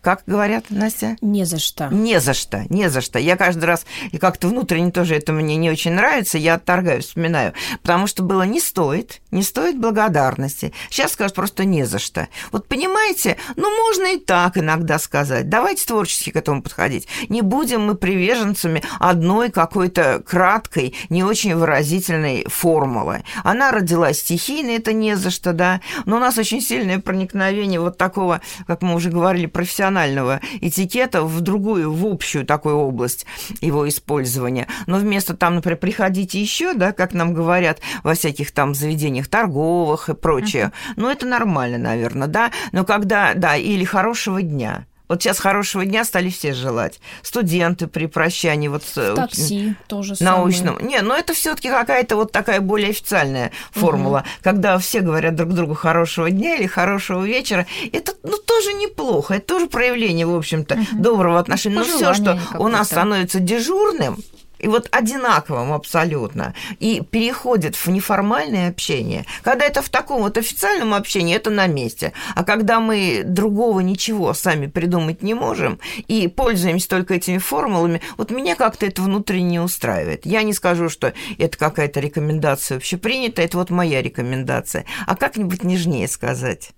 как 0.02 0.24
говорят, 0.26 0.66
Настя? 0.70 1.18
Не 1.22 1.46
за 1.46 1.60
что. 1.60 1.90
Не 1.92 2.20
за 2.20 2.34
что, 2.34 2.66
не 2.70 2.90
за 2.90 3.02
что. 3.02 3.20
Я 3.20 3.36
каждый 3.36 3.66
раз, 3.66 3.86
и 4.12 4.18
как-то 4.18 4.48
внутренне 4.48 4.92
тоже 4.92 5.16
это 5.16 5.34
мне 5.34 5.58
не 5.58 5.70
очень 5.70 5.92
нравится, 5.92 6.38
я 6.38 6.54
отторгаю, 6.56 7.02
вспоминаю. 7.02 7.54
Потому 7.82 8.08
что 8.08 8.24
было 8.24 8.44
не 8.44 8.62
стоит, 8.62 9.22
не 9.32 9.44
стоит 9.44 9.78
благодарности. 9.78 10.74
Сейчас 10.90 11.14
скажут 11.14 11.36
просто 11.36 11.66
не 11.66 11.84
за 11.84 12.00
что. 12.00 12.30
Вот 12.52 12.68
понимаете, 12.68 13.38
ну 13.58 13.70
можно 13.70 14.14
и 14.14 14.18
так 14.18 14.58
иногда 14.58 15.00
сказать. 15.00 15.50
Давайте 15.50 15.86
творчески 15.86 16.32
к 16.32 16.36
этому 16.38 16.62
подходить. 16.62 17.08
Не 17.28 17.42
будем 17.42 17.86
мы 17.86 17.96
приверженцами 17.96 18.82
одной 19.00 19.52
какой-то 19.52 20.24
краткой, 20.26 20.96
не 21.10 21.24
очень 21.24 21.56
выразительной 21.56 22.46
формулы. 22.48 23.24
Она 23.44 23.72
родилась 23.72 24.20
стихийно, 24.20 24.72
это 24.72 24.94
не 24.94 25.18
за 25.18 25.30
что, 25.30 25.52
да. 25.52 25.82
Но 26.06 26.18
у 26.18 26.20
нас 26.20 26.38
очень 26.38 26.62
сильное 26.62 27.00
проникновение 27.00 27.80
вот 27.82 27.98
такого, 27.98 28.42
как 28.66 28.82
мы 28.82 28.96
уже 28.96 29.10
говорили, 29.10 29.46
профессионального 29.46 29.89
профессионального 29.90 30.40
этикета 30.62 31.24
в 31.24 31.42
другую, 31.42 31.92
в 31.92 32.06
общую 32.06 32.46
такую 32.46 32.76
область 32.76 33.26
его 33.62 33.88
использования. 33.90 34.68
Но 34.88 34.98
вместо 34.98 35.36
там, 35.36 35.56
например, 35.56 35.78
приходите 35.78 36.40
еще, 36.40 36.74
да, 36.74 36.92
как 36.92 37.14
нам 37.14 37.34
говорят 37.34 37.80
во 38.04 38.14
всяких 38.14 38.52
там 38.52 38.76
заведениях 38.76 39.28
торговых 39.28 40.10
и 40.10 40.14
прочее, 40.14 40.72
uh-huh. 40.72 40.94
ну 40.98 41.10
это 41.10 41.26
нормально, 41.26 41.78
наверное, 41.78 42.28
да. 42.28 42.52
Но 42.72 42.86
когда, 42.86 43.34
да, 43.34 43.56
или 43.56 43.84
хорошего 43.84 44.42
дня. 44.42 44.86
Вот 45.10 45.24
сейчас 45.24 45.40
хорошего 45.40 45.86
дня 45.86 46.06
стали 46.06 46.30
все 46.30 46.54
желать. 46.54 47.00
Студенты 47.24 47.88
при 47.88 48.06
прощании. 48.06 48.68
Вот, 48.68 48.84
в 48.84 49.16
такси 49.16 49.76
тоже 49.88 50.16
научном. 50.20 50.78
Самое. 50.78 50.88
Не, 50.88 51.02
но 51.02 51.18
это 51.18 51.34
все 51.34 51.56
таки 51.56 51.70
какая-то 51.70 52.16
вот 52.16 52.32
такая 52.32 52.62
более 52.62 52.92
официальная 52.92 53.52
формула. 53.72 54.20
Угу. 54.20 54.28
Когда 54.44 54.78
все 54.78 55.02
говорят 55.02 55.36
друг 55.36 55.54
другу 55.54 55.74
хорошего 55.74 56.30
дня 56.30 56.56
или 56.56 56.68
хорошего 56.68 57.26
вечера, 57.26 57.66
это 57.92 58.14
ну, 58.24 58.38
тоже 58.38 58.74
неплохо. 58.74 59.34
Это 59.34 59.48
тоже 59.48 59.68
проявление, 59.68 60.28
в 60.28 60.36
общем-то, 60.36 60.76
угу. 60.76 61.02
доброго 61.02 61.40
отношения. 61.40 61.78
Но 61.78 61.84
все, 61.84 62.14
что 62.14 62.40
у 62.60 62.68
нас 62.68 62.88
становится 62.88 63.40
дежурным, 63.40 64.20
и 64.60 64.68
вот 64.68 64.88
одинаковым 64.92 65.74
абсолютно, 65.74 66.54
и 66.80 67.02
переходит 67.02 67.76
в 67.76 67.88
неформальное 67.88 68.70
общение. 68.70 69.26
Когда 69.42 69.66
это 69.66 69.82
в 69.82 69.90
таком 69.90 70.22
вот 70.22 70.38
официальном 70.38 70.94
общении, 70.94 71.36
это 71.36 71.50
на 71.50 71.68
месте. 71.68 72.14
А 72.36 72.44
когда 72.44 72.80
мы 72.80 73.24
другого 73.26 73.80
ничего 73.80 74.34
сами 74.34 74.68
придумать 74.68 75.24
не 75.24 75.34
можем 75.34 75.80
и 76.08 76.28
пользуемся 76.28 76.90
только 76.90 77.16
этими 77.16 77.38
формулами, 77.38 78.02
вот 78.18 78.32
меня 78.32 78.56
как-то 78.56 78.86
это 78.86 79.02
внутренне 79.02 79.62
устраивает. 79.62 80.26
Я 80.26 80.44
не 80.44 80.54
скажу, 80.54 80.90
что 80.90 81.14
это 81.38 81.58
какая-то 81.58 82.00
рекомендация 82.00 82.78
общепринятая, 82.78 83.46
это 83.46 83.58
вот 83.58 83.70
моя 83.70 84.02
рекомендация. 84.02 84.86
А 85.08 85.16
как-нибудь 85.16 85.64
нежнее 85.64 86.08
сказать. 86.08 86.72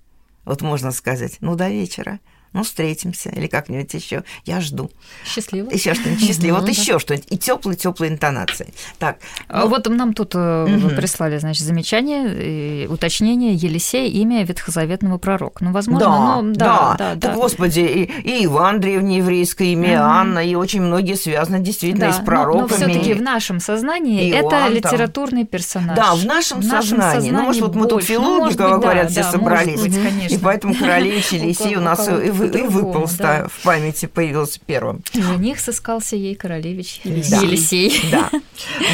Вот 0.46 0.62
можно 0.62 0.92
сказать, 0.92 1.38
ну, 1.40 1.56
до 1.56 1.70
вечера 1.70 2.20
ну, 2.54 2.64
встретимся, 2.64 3.30
или 3.30 3.48
как-нибудь 3.48 3.94
еще. 3.94 4.24
Я 4.46 4.60
жду. 4.60 4.92
Счастливо. 5.26 5.70
Еще 5.70 5.94
что-нибудь 5.94 6.26
счастливо. 6.26 6.60
Вот 6.60 6.70
еще 6.70 7.00
что-нибудь. 7.00 7.28
И 7.30 7.38
теплые 7.38 7.78
теплые 7.78 8.12
интонации. 8.12 8.74
Так. 9.00 9.18
А 9.48 9.62
ну... 9.62 9.70
Вот 9.70 9.88
нам 9.88 10.14
тут 10.14 10.36
угу. 10.36 10.90
прислали, 10.96 11.38
значит, 11.38 11.64
замечание, 11.64 12.88
уточнение 12.88 13.54
Елисей, 13.54 14.10
имя 14.10 14.44
ветхозаветного 14.44 15.18
пророка. 15.18 15.64
Ну, 15.64 15.72
возможно, 15.72 16.08
да, 16.08 16.42
но... 16.42 16.54
да, 16.54 16.96
да, 16.98 17.16
да. 17.16 17.28
Так, 17.30 17.36
господи, 17.36 17.80
и, 18.24 18.46
Иван 18.46 18.80
древнееврейское 18.80 19.70
имя. 19.70 20.02
Анна, 20.04 20.40
и 20.40 20.56
очень 20.56 20.82
многие 20.82 21.16
связаны 21.16 21.60
действительно 21.60 22.08
да, 22.08 22.14
с 22.14 22.20
пророками. 22.20 22.62
Но, 22.62 22.76
все-таки 22.76 23.14
в 23.14 23.22
нашем 23.22 23.60
сознании 23.60 24.32
это 24.32 24.68
литературный 24.68 25.46
персонаж. 25.46 25.96
Да, 25.96 26.16
в 26.16 26.26
нашем, 26.26 26.60
в 26.60 26.64
сознании. 26.64 27.32
Ну, 27.32 27.44
может, 27.44 27.62
вот 27.62 27.76
мы 27.76 27.88
тут 27.88 28.04
филологи, 28.04 28.56
ну, 28.58 28.80
говорят, 28.80 29.08
да, 29.08 29.12
все 29.12 29.24
да, 29.24 29.32
собрались. 29.32 29.82
И 30.30 30.38
поэтому 30.38 30.76
королевич 30.76 31.30
Елисей 31.30 31.76
у 31.76 31.82
нас 31.82 32.08
и 32.08 32.41
и 32.44 32.62
выпал 32.62 33.10
да. 33.18 33.48
в 33.48 33.64
памяти, 33.64 34.06
появился 34.06 34.60
первым. 34.66 35.04
Жених 35.14 35.60
сыскался 35.60 36.16
ей 36.16 36.36
королевич 36.36 37.02
Елисей. 37.04 38.02
Да. 38.12 38.30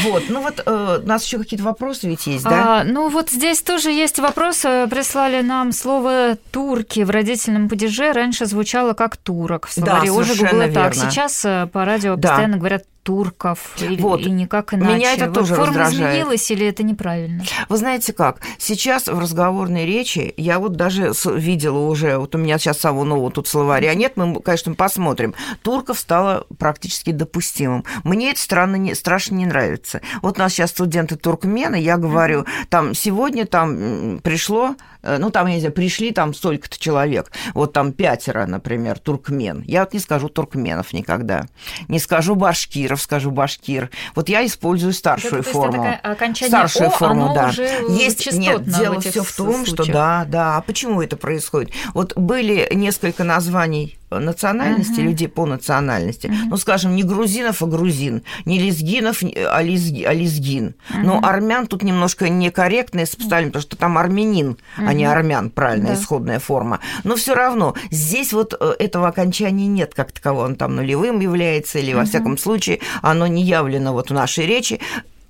Вот, 0.04 0.24
ну 0.30 0.42
вот 0.42 0.62
э, 0.66 1.00
у 1.04 1.08
нас 1.08 1.26
еще 1.26 1.38
какие-то 1.38 1.64
вопросы 1.66 2.08
ведь 2.08 2.28
есть, 2.28 2.44
да? 2.44 2.82
А, 2.82 2.84
ну 2.84 3.10
вот 3.10 3.30
здесь 3.30 3.62
тоже 3.62 3.92
есть 3.92 4.20
вопросы. 4.20 4.88
Прислали 4.90 5.42
нам 5.42 5.72
слово 5.72 6.38
«турки» 6.52 7.02
в 7.02 7.10
родительном 7.10 7.70
падеже 7.70 8.14
раньше 8.14 8.46
звучало 8.46 8.94
как 8.94 9.18
«турок» 9.18 9.68
в 9.68 9.74
словаре. 9.74 10.08
Да, 10.08 10.14
Уже 10.14 10.48
было 10.48 10.68
так. 10.70 10.96
Сейчас 10.96 11.44
э, 11.46 11.68
по 11.72 11.86
радио 11.86 12.16
да. 12.16 12.30
постоянно 12.30 12.58
говорят 12.58 12.84
турков 13.08 13.78
вот. 14.00 14.20
и 14.20 14.30
никак 14.30 14.74
иначе. 14.74 14.96
Меня 14.98 15.14
это 15.14 15.28
вот 15.28 15.34
тоже 15.34 15.56
форма 15.56 15.68
раздражает. 15.68 16.12
изменилась 16.12 16.52
или 16.52 16.68
это 16.68 16.84
неправильно? 16.84 17.42
Вы 17.70 17.78
знаете 17.78 18.12
как? 18.12 18.42
Сейчас 18.58 19.08
в 19.08 19.18
разговорной 19.18 19.86
речи 19.86 20.34
я 20.36 20.60
вот 20.60 20.74
даже 20.74 21.14
видела 21.26 21.88
уже, 21.88 22.18
вот 22.18 22.36
у 22.36 22.38
меня 22.38 22.58
сейчас 22.58 22.80
самого 22.80 23.06
нового 23.06 23.32
тут 23.32 23.48
словаря 23.48 23.94
нет, 23.94 24.18
мы, 24.18 24.42
конечно, 24.42 24.74
посмотрим. 24.74 25.36
Турков 25.62 26.00
стало 26.00 26.48
практически 26.60 27.12
допустимым. 27.12 27.86
Мне 28.04 28.32
это 28.32 28.42
странно, 28.42 28.76
не, 28.76 28.94
страшно 28.94 29.36
не 29.36 29.46
нравится. 29.46 30.02
Вот 30.22 30.38
у 30.38 30.42
нас 30.42 30.52
сейчас 30.52 30.72
студенты 30.72 31.16
туркмены, 31.16 31.78
я 31.78 31.96
говорю, 31.96 32.46
там 32.68 32.94
сегодня 32.94 33.46
там 33.46 34.20
пришло 34.22 34.76
ну, 35.04 35.30
там, 35.30 35.48
я 35.48 35.56
не 35.56 35.60
знаю, 35.60 35.74
пришли 35.74 36.12
там 36.12 36.34
столько-то 36.34 36.80
человек, 36.80 37.32
вот 37.54 37.74
там 37.74 37.92
пятеро, 37.92 38.46
например, 38.46 39.00
туркмен. 39.00 39.64
Я 39.66 39.82
вот 39.82 39.94
не 39.94 40.00
скажу 40.00 40.30
туркменов 40.30 40.94
никогда. 40.94 41.46
Не 41.88 42.00
скажу 42.00 42.36
башкиров, 42.36 43.02
скажу 43.02 43.32
башкир. 43.32 43.90
Вот 44.16 44.30
я 44.30 44.46
использую 44.46 44.94
старшую 44.94 45.42
это, 45.42 45.50
форму. 45.50 45.88
окончание 46.04 46.50
старшую 46.50 46.88
О, 46.88 46.92
форму, 46.92 47.34
да. 47.34 47.50
Уже 47.50 47.64
Есть, 47.90 48.32
нет, 48.34 48.64
дело 48.64 49.00
все 49.00 49.24
в 49.24 49.36
том, 49.36 49.66
случаях. 49.66 49.86
что 49.86 49.92
да, 49.92 50.26
да. 50.28 50.58
А 50.58 50.62
почему 50.62 51.02
это 51.02 51.18
происходит? 51.18 51.72
Вот 51.94 52.18
были 52.18 52.68
несколько 52.74 53.24
названий 53.24 53.98
национальности, 54.10 55.00
uh-huh. 55.00 55.04
людей 55.04 55.28
по 55.28 55.46
национальности. 55.46 56.28
Uh-huh. 56.28 56.48
Ну, 56.50 56.58
скажем, 56.58 56.96
не 56.96 57.04
грузинов, 57.04 57.62
а 57.62 57.66
грузин, 57.66 58.24
не 58.46 58.60
лезгинов, 58.60 59.22
а, 59.22 59.62
лезги, 59.62 60.04
а 60.04 60.14
лезгин. 60.14 60.76
Uh-huh. 60.90 61.04
Но 61.04 61.20
армян 61.24 61.68
тут 61.68 61.84
немножко 61.84 62.30
некорректно 62.30 63.02
поставлено, 63.02 63.52
потому 63.52 63.62
что 63.62 63.76
там 63.78 63.98
армянин, 63.98 64.58
uh-huh. 64.78 64.88
а 64.88 64.94
не 64.94 65.06
армян, 65.06 65.50
правильная 65.50 65.96
да. 65.96 66.02
исходная 66.02 66.40
форма. 66.40 66.80
Но 67.04 67.16
все 67.16 67.36
равно 67.36 67.76
здесь 67.92 68.34
вот 68.34 68.56
э, 68.60 68.74
этого 68.80 69.08
окончания 69.08 69.68
нет 69.68 69.94
как 69.94 70.12
такового, 70.12 70.46
он 70.46 70.56
там 70.56 70.76
нулевым 70.76 71.20
является, 71.20 71.80
или, 71.80 71.94
во 71.94 72.02
uh-huh. 72.02 72.06
всяком 72.06 72.38
случае, 72.38 72.80
оно 73.02 73.28
не 73.28 73.44
явлено 73.44 73.94
вот 73.94 74.10
в 74.10 74.14
нашей 74.14 74.46
речи. 74.46 74.80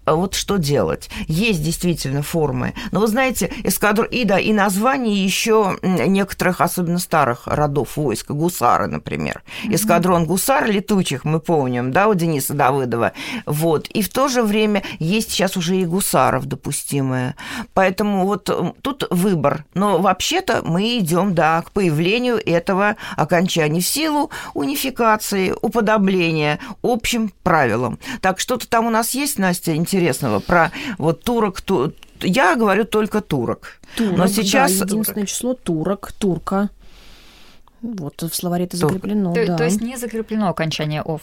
А 0.08 0.15
вот 0.15 0.36
что 0.36 0.56
делать? 0.56 1.10
Есть 1.28 1.62
действительно 1.62 2.22
формы. 2.22 2.74
Но 2.91 3.02
вы 3.02 3.08
знаете, 3.08 3.52
эскадр 3.65 4.06
и 4.06 4.24
да, 4.24 4.39
и 4.39 4.54
название 4.54 5.22
еще 5.22 5.78
некоторых, 5.82 6.62
особенно 6.62 6.98
старых 6.98 7.46
родов 7.46 7.98
войска, 7.98 8.34
гусары, 8.34 8.88
например. 8.88 9.43
Эскадрон 9.65 10.26
гусар 10.26 10.72
летучих, 10.72 11.26
мы 11.26 11.41
помним, 11.41 11.91
да, 11.91 12.08
у 12.08 12.13
Дениса 12.13 12.54
Давыдова. 12.54 13.12
Вот. 13.46 13.88
И 13.88 14.02
в 14.02 14.08
то 14.08 14.30
же 14.30 14.43
время 14.43 14.82
есть 14.98 15.32
сейчас 15.32 15.58
уже 15.58 15.76
и 15.76 15.86
гусаров 15.86 16.46
допустимые. 16.46 17.36
Поэтому 17.74 18.26
вот 18.26 18.50
тут 18.82 19.08
выбор. 19.10 19.65
Но 19.74 19.98
вообще-то 19.98 20.62
мы 20.63 21.00
идем, 21.00 21.36
да, 21.36 21.62
к 21.63 21.72
появлению 21.72 22.38
этого 22.38 22.96
окончания 23.17 23.82
в 23.82 23.88
силу 23.88 24.32
унификации, 24.54 25.54
уподобления 25.62 26.60
общим 26.82 27.30
правилам. 27.43 28.00
Так, 28.22 28.39
что-то 28.39 28.70
там 28.70 28.86
у 28.86 28.89
нас 28.89 29.13
есть, 29.13 29.38
Настя, 29.38 29.76
интересно 29.76 29.96
интересного 29.97 30.39
про 30.39 30.71
вот 30.97 31.23
турок, 31.23 31.62
ту, 31.62 31.93
я 32.21 32.55
говорю 32.55 32.86
только 32.86 33.21
турок. 33.21 33.79
турок 33.95 34.17
Но 34.17 34.27
сейчас... 34.27 34.77
Да, 34.77 34.86
единственное 34.86 35.25
число 35.25 35.53
турок, 35.53 36.12
турка. 36.13 36.69
Вот 37.81 38.21
в 38.21 38.33
словаре 38.33 38.65
это 38.65 38.77
закреплено, 38.77 39.33
то, 39.33 39.45
да. 39.45 39.57
То 39.57 39.65
есть 39.65 39.81
не 39.81 39.97
закреплено 39.97 40.49
окончание 40.49 41.01
«ов»? 41.01 41.21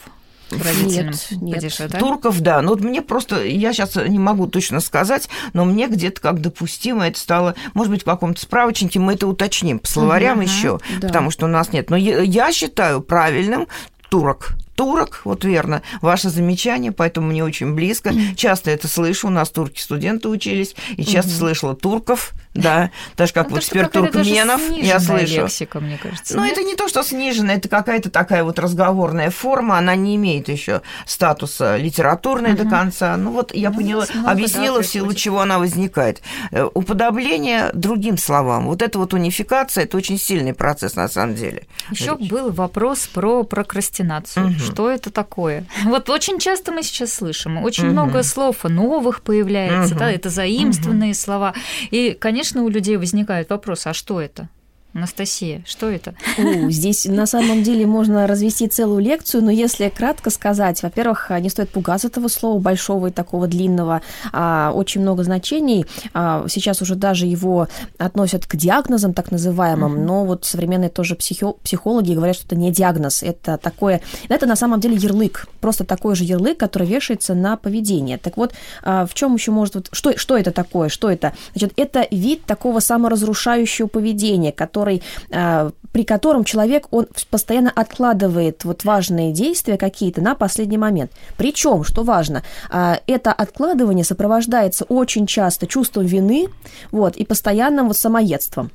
родительным 0.51 1.15
нет, 1.41 1.63
нет. 1.63 1.91
да? 1.91 1.99
Турков, 1.99 2.41
да. 2.41 2.61
Но 2.61 2.71
вот 2.71 2.81
мне 2.81 3.01
просто, 3.01 3.45
я 3.45 3.73
сейчас 3.73 3.97
не 3.97 4.19
могу 4.19 4.47
точно 4.47 4.81
сказать, 4.81 5.29
но 5.55 5.65
мне 5.65 5.89
где-то 5.89 6.21
как 6.21 6.43
допустимо 6.43 7.09
это 7.09 7.19
стало, 7.19 7.55
может 7.73 7.91
быть, 7.91 8.03
в 8.03 8.05
каком-то 8.05 8.41
справочнике 8.41 9.01
мы 9.01 9.15
это 9.15 9.27
уточним 9.27 9.79
по 9.79 9.89
словарям 9.89 10.39
угу, 10.39 10.47
еще, 10.47 10.81
да. 11.01 11.09
потому 11.09 11.31
что 11.31 11.47
у 11.47 11.49
нас 11.49 11.73
нет. 11.73 11.89
Но 11.89 11.97
я 11.97 12.53
считаю 12.53 13.01
правильным 13.01 13.69
турок 14.11 14.55
турок, 14.75 15.21
вот 15.25 15.45
верно, 15.45 15.83
ваше 16.01 16.29
замечание, 16.29 16.93
поэтому 16.93 17.29
мне 17.29 17.45
очень 17.45 17.75
близко. 17.75 18.13
Часто 18.37 18.71
это 18.71 18.89
слышу, 18.89 19.29
у 19.29 19.31
нас 19.31 19.51
турки 19.51 19.81
студенты 19.81 20.29
учились, 20.29 20.75
и 20.97 21.05
часто 21.05 21.31
угу. 21.31 21.39
слышала 21.39 21.75
турков, 21.75 22.33
да, 22.55 22.91
даже 23.17 23.33
как 23.33 23.49
ну, 23.49 23.57
вот 23.57 23.65
теперь 23.65 23.89
туркменов 23.89 24.61
я 24.77 25.01
слышу. 25.01 25.43
лексика, 25.43 25.81
мне 25.81 25.99
кажется. 26.01 26.37
Но 26.37 26.47
это 26.47 26.63
не 26.63 26.77
то, 26.77 26.89
что 26.89 27.03
снижено, 27.03 27.53
это 27.53 27.69
какая-то 27.69 28.11
такая 28.11 28.45
вот 28.45 28.61
разговорная 28.61 29.31
форма, 29.31 29.77
она 29.77 29.97
не 29.97 30.15
имеет 30.15 30.49
еще 30.49 30.83
статуса 31.05 31.77
литературной 31.77 32.53
угу. 32.53 32.63
до 32.63 32.71
конца. 32.71 33.17
Ну 33.17 33.33
вот 33.33 33.53
я 33.53 33.71
ну, 33.71 33.77
поняла, 33.77 34.07
много, 34.15 34.31
объяснила, 34.31 34.79
да, 34.79 34.83
в 34.85 34.87
силу 34.87 35.13
чего 35.15 35.41
она 35.41 35.59
возникает. 35.59 36.23
Э, 36.53 36.69
уподобление 36.73 37.71
другим 37.75 38.17
словам. 38.17 38.67
Вот 38.67 38.83
эта 38.83 39.01
вот 39.01 39.15
унификация, 39.15 39.85
это 39.85 39.97
очень 39.97 40.19
сильный 40.19 40.55
процесс 40.55 40.95
на 40.95 41.09
самом 41.09 41.35
деле. 41.35 41.67
Еще 41.91 42.15
был 42.15 42.53
вопрос 42.53 43.09
про 43.09 43.43
прокрастинацию. 43.43 44.47
Угу. 44.47 44.59
Что 44.59 44.91
это 44.91 45.11
такое? 45.11 45.67
Вот 45.85 46.11
очень 46.11 46.39
часто 46.39 46.73
мы 46.73 46.83
сейчас 46.83 47.15
слышим, 47.15 47.63
очень 47.63 47.85
угу. 47.85 47.93
много 47.93 48.23
слов 48.23 48.65
новых 48.65 49.23
появляется, 49.23 49.95
угу. 49.95 50.01
да, 50.01 50.11
это 50.11 50.29
заимствованные 50.29 51.11
угу. 51.11 51.19
слова. 51.19 51.55
И, 51.91 52.17
конечно, 52.19 52.44
у 52.63 52.69
людей 52.69 52.97
возникает 52.97 53.51
вопрос, 53.51 53.87
а 53.87 53.95
что 53.95 54.21
это? 54.21 54.49
Анастасия, 54.95 55.63
что 55.67 55.91
это? 55.91 56.15
О, 56.39 56.71
здесь 56.71 57.05
на 57.05 57.27
самом 57.27 57.65
деле 57.65 57.85
можно 57.85 58.29
развести 58.29 58.69
целую 58.69 59.01
лекцию, 59.01 59.43
но 59.43 59.51
если 59.51 59.89
кратко 59.89 60.31
сказать, 60.31 60.85
во-первых, 60.85 61.31
не 61.41 61.51
стоит 61.51 61.71
пугаться 61.71 62.07
этого 62.07 62.29
слова 62.29 62.61
большого 62.61 63.09
и 63.09 63.11
такого 63.11 63.49
длинного, 63.49 64.03
а, 64.33 64.71
очень 64.73 65.01
много 65.01 65.25
значений. 65.25 65.85
А, 66.13 66.47
сейчас 66.49 66.81
уже 66.81 66.95
даже 66.95 67.27
его 67.27 67.67
относят 67.99 68.47
к 68.47 68.55
диагнозам 68.55 69.15
так 69.15 69.33
называемым, 69.33 69.97
mm-hmm. 69.97 70.05
но 70.05 70.25
вот 70.25 70.45
современные 70.45 70.91
тоже 70.91 71.17
психо- 71.17 71.57
психологи 71.65 72.15
говорят, 72.15 72.37
что 72.37 72.47
это 72.47 72.57
не 72.57 72.71
диагноз, 72.71 73.25
это 73.25 73.59
такое, 73.59 74.01
это 74.29 74.47
на 74.47 74.55
самом 74.55 74.79
деле 74.79 74.95
ярлык, 74.95 75.49
просто 75.61 75.83
такой 75.83 76.15
же 76.15 76.23
ярлык, 76.23 76.57
который 76.57 76.87
вешается 76.87 77.35
на 77.35 77.57
поведение. 77.57 78.17
Так 78.19 78.37
вот, 78.37 78.55
а, 78.85 79.07
в 79.07 79.15
чем 79.15 79.35
еще 79.35 79.51
может, 79.51 79.75
вот, 79.75 79.89
что, 79.91 80.17
что 80.17 80.39
это 80.39 80.53
такое, 80.53 80.89
что 80.89 81.11
это? 81.11 81.33
Значит, 81.53 81.73
это 81.77 82.07
вид 82.13 82.45
такого 82.45 82.79
саморазрушающего 82.79 83.89
поведения, 83.89 84.53
который 84.53 84.84
который, 84.85 85.03
а, 85.33 85.71
при 85.93 86.05
котором 86.05 86.45
человек, 86.45 86.89
он 86.91 87.07
постоянно 87.31 87.71
откладывает 87.75 88.65
вот 88.65 88.85
важные 88.85 89.33
действия 89.33 89.79
какие-то 89.79 90.21
на 90.21 90.35
последний 90.35 90.79
момент. 90.79 91.13
Причем, 91.37 91.85
что 91.85 92.03
важно, 92.03 92.43
а, 92.71 92.99
это 93.07 93.33
откладывание 93.33 94.05
сопровождается 94.05 94.85
очень 94.85 95.27
часто 95.27 95.67
чувством 95.67 96.05
вины 96.05 96.49
вот, 96.91 97.17
и 97.17 97.25
постоянным 97.25 97.89
вот 97.89 97.97
самоедством. 97.97 98.71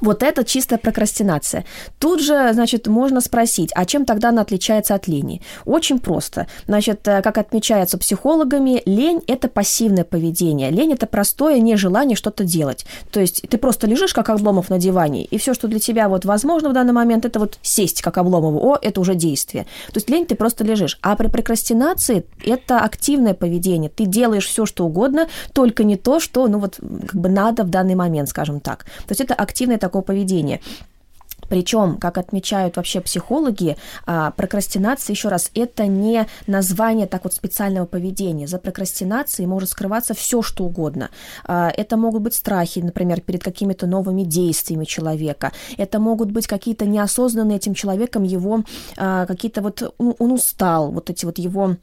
Вот 0.00 0.22
это 0.22 0.44
чистая 0.44 0.78
прокрастинация. 0.78 1.64
Тут 1.98 2.20
же, 2.20 2.50
значит, 2.52 2.86
можно 2.86 3.20
спросить, 3.20 3.70
а 3.74 3.84
чем 3.84 4.04
тогда 4.04 4.28
она 4.28 4.42
отличается 4.42 4.94
от 4.94 5.08
лени? 5.08 5.42
Очень 5.64 5.98
просто. 5.98 6.46
Значит, 6.66 7.06
э, 7.08 7.22
как 7.22 7.38
отмечается 7.38 7.98
психологами, 7.98 8.82
лень– 8.86 9.22
это 9.26 9.48
пассивное 9.48 10.04
поведение. 10.04 10.70
Лень– 10.70 10.92
это 10.94 11.06
простое 11.06 11.60
нежелание 11.60 12.16
что-то 12.16 12.44
делать. 12.44 12.86
То 13.10 13.20
есть 13.20 13.42
ты 13.48 13.58
просто 13.58 13.86
лежишь, 13.86 14.12
как 14.12 14.28
Обломов 14.28 14.70
на 14.70 14.78
диване, 14.78 15.24
и 15.24 15.38
все, 15.38 15.54
что 15.54 15.68
для 15.68 15.78
тебя 15.78 16.08
вот 16.08 16.24
возможно 16.24 16.68
в 16.68 16.72
данный 16.72 16.92
момент, 16.92 17.24
это 17.24 17.38
вот 17.38 17.58
сесть, 17.62 18.02
как 18.02 18.18
Обломову. 18.18 18.58
О, 18.58 18.78
это 18.80 19.00
уже 19.00 19.14
действие. 19.14 19.64
То 19.92 19.98
есть 19.98 20.10
лень– 20.10 20.26
ты 20.26 20.34
просто 20.34 20.64
лежишь. 20.64 20.98
А 21.02 21.16
при 21.16 21.28
прокрастинации– 21.28 22.24
это 22.44 22.80
активное 22.80 23.34
поведение. 23.34 23.90
Ты 23.90 24.06
делаешь 24.06 24.46
все, 24.46 24.66
что 24.66 24.84
угодно, 24.84 25.28
только 25.52 25.84
не 25.84 25.96
то, 25.96 26.20
что, 26.20 26.46
ну 26.48 26.58
вот, 26.58 26.76
как 26.76 27.20
бы 27.20 27.28
надо 27.28 27.64
в 27.64 27.70
данный 27.70 27.94
момент, 27.94 28.28
скажем 28.28 28.60
так. 28.60 28.84
То 28.84 29.10
есть 29.10 29.20
это 29.20 29.34
активное 29.34 29.78
такого 29.86 30.02
поведения. 30.02 30.60
Причем, 31.48 31.98
как 31.98 32.18
отмечают 32.18 32.76
вообще 32.76 33.00
психологи, 33.00 33.76
а, 34.04 34.32
прокрастинация, 34.32 35.14
еще 35.14 35.28
раз, 35.28 35.50
это 35.54 35.86
не 35.86 36.26
название 36.46 37.06
так 37.06 37.24
вот 37.24 37.34
специального 37.34 37.86
поведения. 37.86 38.46
За 38.46 38.58
прокрастинацией 38.58 39.46
может 39.46 39.70
скрываться 39.70 40.14
все, 40.14 40.42
что 40.42 40.64
угодно. 40.64 41.10
А, 41.44 41.70
это 41.76 41.96
могут 41.96 42.22
быть 42.22 42.34
страхи, 42.34 42.80
например, 42.80 43.20
перед 43.20 43.42
какими-то 43.42 43.86
новыми 43.86 44.22
действиями 44.22 44.84
человека. 44.84 45.52
Это 45.76 45.98
могут 46.00 46.30
быть 46.30 46.46
какие-то 46.46 46.84
неосознанные 46.84 47.56
этим 47.56 47.74
человеком 47.74 48.24
его 48.24 48.62
а, 48.96 49.26
какие-то 49.26 49.62
вот 49.62 49.94
он 49.98 50.32
устал, 50.32 50.90
вот 50.90 51.10
эти 51.10 51.24
вот 51.24 51.38
его 51.38 51.76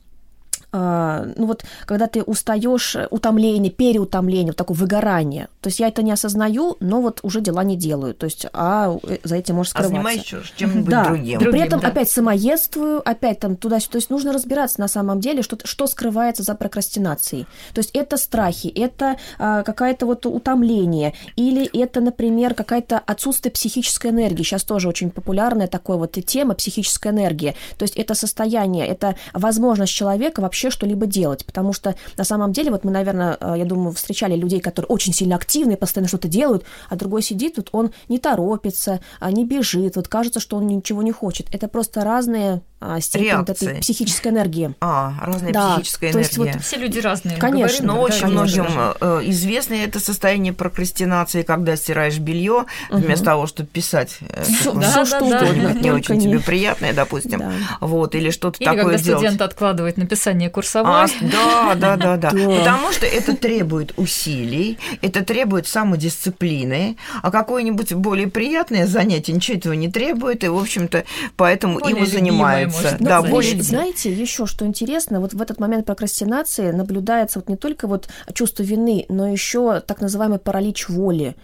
ну 0.74 1.46
вот, 1.46 1.64
когда 1.86 2.08
ты 2.08 2.24
устаешь, 2.24 2.98
утомление, 3.12 3.72
переутомление, 3.72 4.48
вот 4.48 4.58
такое 4.58 4.76
выгорание. 4.76 5.48
То 5.62 5.68
есть 5.68 5.80
я 5.80 5.88
это 5.88 6.02
не 6.02 6.12
осознаю, 6.12 6.78
но 6.80 7.02
вот 7.02 7.20
уже 7.24 7.42
дела 7.42 7.64
не 7.64 7.78
делаю. 7.78 8.14
То 8.14 8.26
есть, 8.26 8.48
а 8.54 8.98
э, 9.04 9.18
за 9.24 9.36
этим 9.36 9.56
может 9.56 9.72
скрываться. 9.72 9.96
А 9.96 10.04
занимаюсь 10.04 10.34
чем-нибудь 10.56 10.90
да. 10.90 11.06
другим. 11.06 11.40
При 11.40 11.60
этом 11.60 11.80
да. 11.80 11.90
опять 11.90 12.10
самоедствую, 12.10 13.08
опять 13.08 13.40
там 13.40 13.56
туда-сюда. 13.56 13.94
То 13.94 13.98
есть 13.98 14.10
нужно 14.10 14.34
разбираться 14.34 14.80
на 14.80 14.88
самом 14.88 15.20
деле, 15.20 15.44
что, 15.44 15.58
что 15.64 15.88
скрывается 15.88 16.44
за 16.44 16.56
прокрастинацией. 16.56 17.46
То 17.74 17.80
есть 17.80 17.92
это 17.94 18.18
страхи, 18.18 18.68
это 18.68 19.18
а, 19.38 19.64
какое-то 19.64 20.06
вот 20.06 20.26
утомление, 20.26 21.14
или 21.36 21.66
это, 21.80 22.02
например, 22.02 22.56
какая-то 22.56 23.00
отсутствие 23.00 23.52
психической 23.52 24.12
энергии. 24.12 24.44
Сейчас 24.44 24.64
тоже 24.64 24.88
очень 24.88 25.12
популярная 25.12 25.68
такая 25.68 25.98
вот 25.98 26.12
тема 26.26 26.56
психическая 26.56 27.14
энергия. 27.14 27.56
То 27.78 27.84
есть 27.84 27.96
это 27.96 28.16
состояние, 28.16 28.88
это 28.88 29.16
возможность 29.34 29.94
человека 29.94 30.42
вообще 30.42 30.63
вообще 30.64 30.76
что-либо 30.76 31.06
делать, 31.06 31.46
потому 31.46 31.74
что 31.74 31.96
на 32.18 32.24
самом 32.24 32.54
деле, 32.54 32.72
вот 32.72 32.84
мы, 32.84 32.92
наверное, 32.92 33.38
э, 33.40 33.56
я 33.58 33.66
думаю, 33.66 33.92
встречали 33.92 34.36
людей, 34.36 34.60
которые 34.60 34.88
очень 34.88 35.14
сильно 35.14 35.36
активны, 35.36 35.76
постоянно 35.76 36.08
что-то 36.08 36.28
делают, 36.28 36.64
а 36.90 36.96
другой 36.96 37.22
сидит, 37.22 37.58
вот 37.58 37.70
он 37.72 37.92
не 38.10 38.20
торопится, 38.20 39.02
а 39.20 39.32
не 39.32 39.46
бежит, 39.46 39.96
вот 39.96 40.08
кажется, 40.08 40.40
что 40.40 40.58
он 40.58 40.68
ничего 40.68 41.02
не 41.04 41.12
хочет. 41.12 41.48
Это 41.54 41.68
просто 41.68 42.04
разные 42.04 42.62
степень 43.02 43.38
вот 43.38 43.50
этой 43.50 43.80
психической 43.80 44.32
энергии. 44.32 44.74
А, 44.82 45.14
разная 45.22 45.54
да, 45.54 45.76
психическая 45.76 46.12
энергия. 46.12 46.28
есть 46.28 46.38
вот 46.38 46.62
все 46.62 46.78
люди 46.78 47.00
разные. 47.00 47.38
Конечно. 47.38 47.86
Но 47.86 48.02
очень 48.02 48.28
многим 48.28 48.66
э, 49.00 49.22
известно 49.26 49.74
это 49.76 50.00
состояние 50.00 50.54
прокрастинации, 50.54 51.44
когда 51.44 51.76
стираешь 51.76 52.18
белье 52.18 52.66
угу. 52.90 52.98
вместо 52.98 53.26
того, 53.26 53.48
чтобы 53.48 53.70
писать 53.70 54.18
э, 54.22 54.44
все, 54.44 54.74
да, 54.74 55.06
что 55.06 55.20
да, 55.20 55.42
угодно, 55.42 55.74
не 55.82 55.92
очень 55.92 56.16
не... 56.16 56.28
тебе 56.28 56.40
приятное, 56.40 56.94
допустим, 56.94 57.40
да. 57.40 57.52
вот 57.80 58.16
или 58.16 58.30
что-то 58.30 58.58
или 58.60 58.66
такое 58.66 58.98
когда 58.98 58.98
студент 58.98 59.42
откладывает 59.42 59.98
написание 59.98 60.50
курсовой. 60.50 60.92
А, 60.92 61.08
да, 61.22 61.76
да, 61.76 61.96
да, 61.98 62.18
да, 62.18 62.30
потому 62.30 62.92
что 62.92 63.06
это 63.06 63.36
требует 63.36 63.94
усилий, 63.98 64.78
это 65.02 65.24
требует 65.24 65.68
самодисциплины, 65.68 66.98
а 67.22 67.32
какое-нибудь 67.32 67.94
более 67.94 68.28
приятное 68.28 68.88
занятие 68.88 69.34
ничего 69.34 69.58
этого 69.58 69.74
не 69.74 69.90
требует, 69.90 70.44
и 70.44 70.48
в 70.48 70.58
общем-то 70.58 71.04
поэтому 71.36 71.80
им 71.80 71.98
и 71.98 72.06
занимаются 72.06 72.73
может 72.74 73.00
да, 73.00 73.22
более... 73.22 73.62
Знаете, 73.62 74.12
еще 74.12 74.46
что 74.46 74.66
интересно, 74.66 75.20
вот 75.20 75.34
в 75.34 75.42
этот 75.42 75.60
момент 75.60 75.86
прокрастинации 75.86 76.72
наблюдается 76.72 77.40
вот 77.40 77.50
не 77.50 77.58
только 77.58 77.88
вот 77.88 78.08
чувство 78.34 78.64
вины, 78.64 79.06
но 79.10 79.28
еще 79.28 79.80
так 79.80 80.02
называемый 80.02 80.40
паралич 80.40 80.90
воли. 80.90 81.36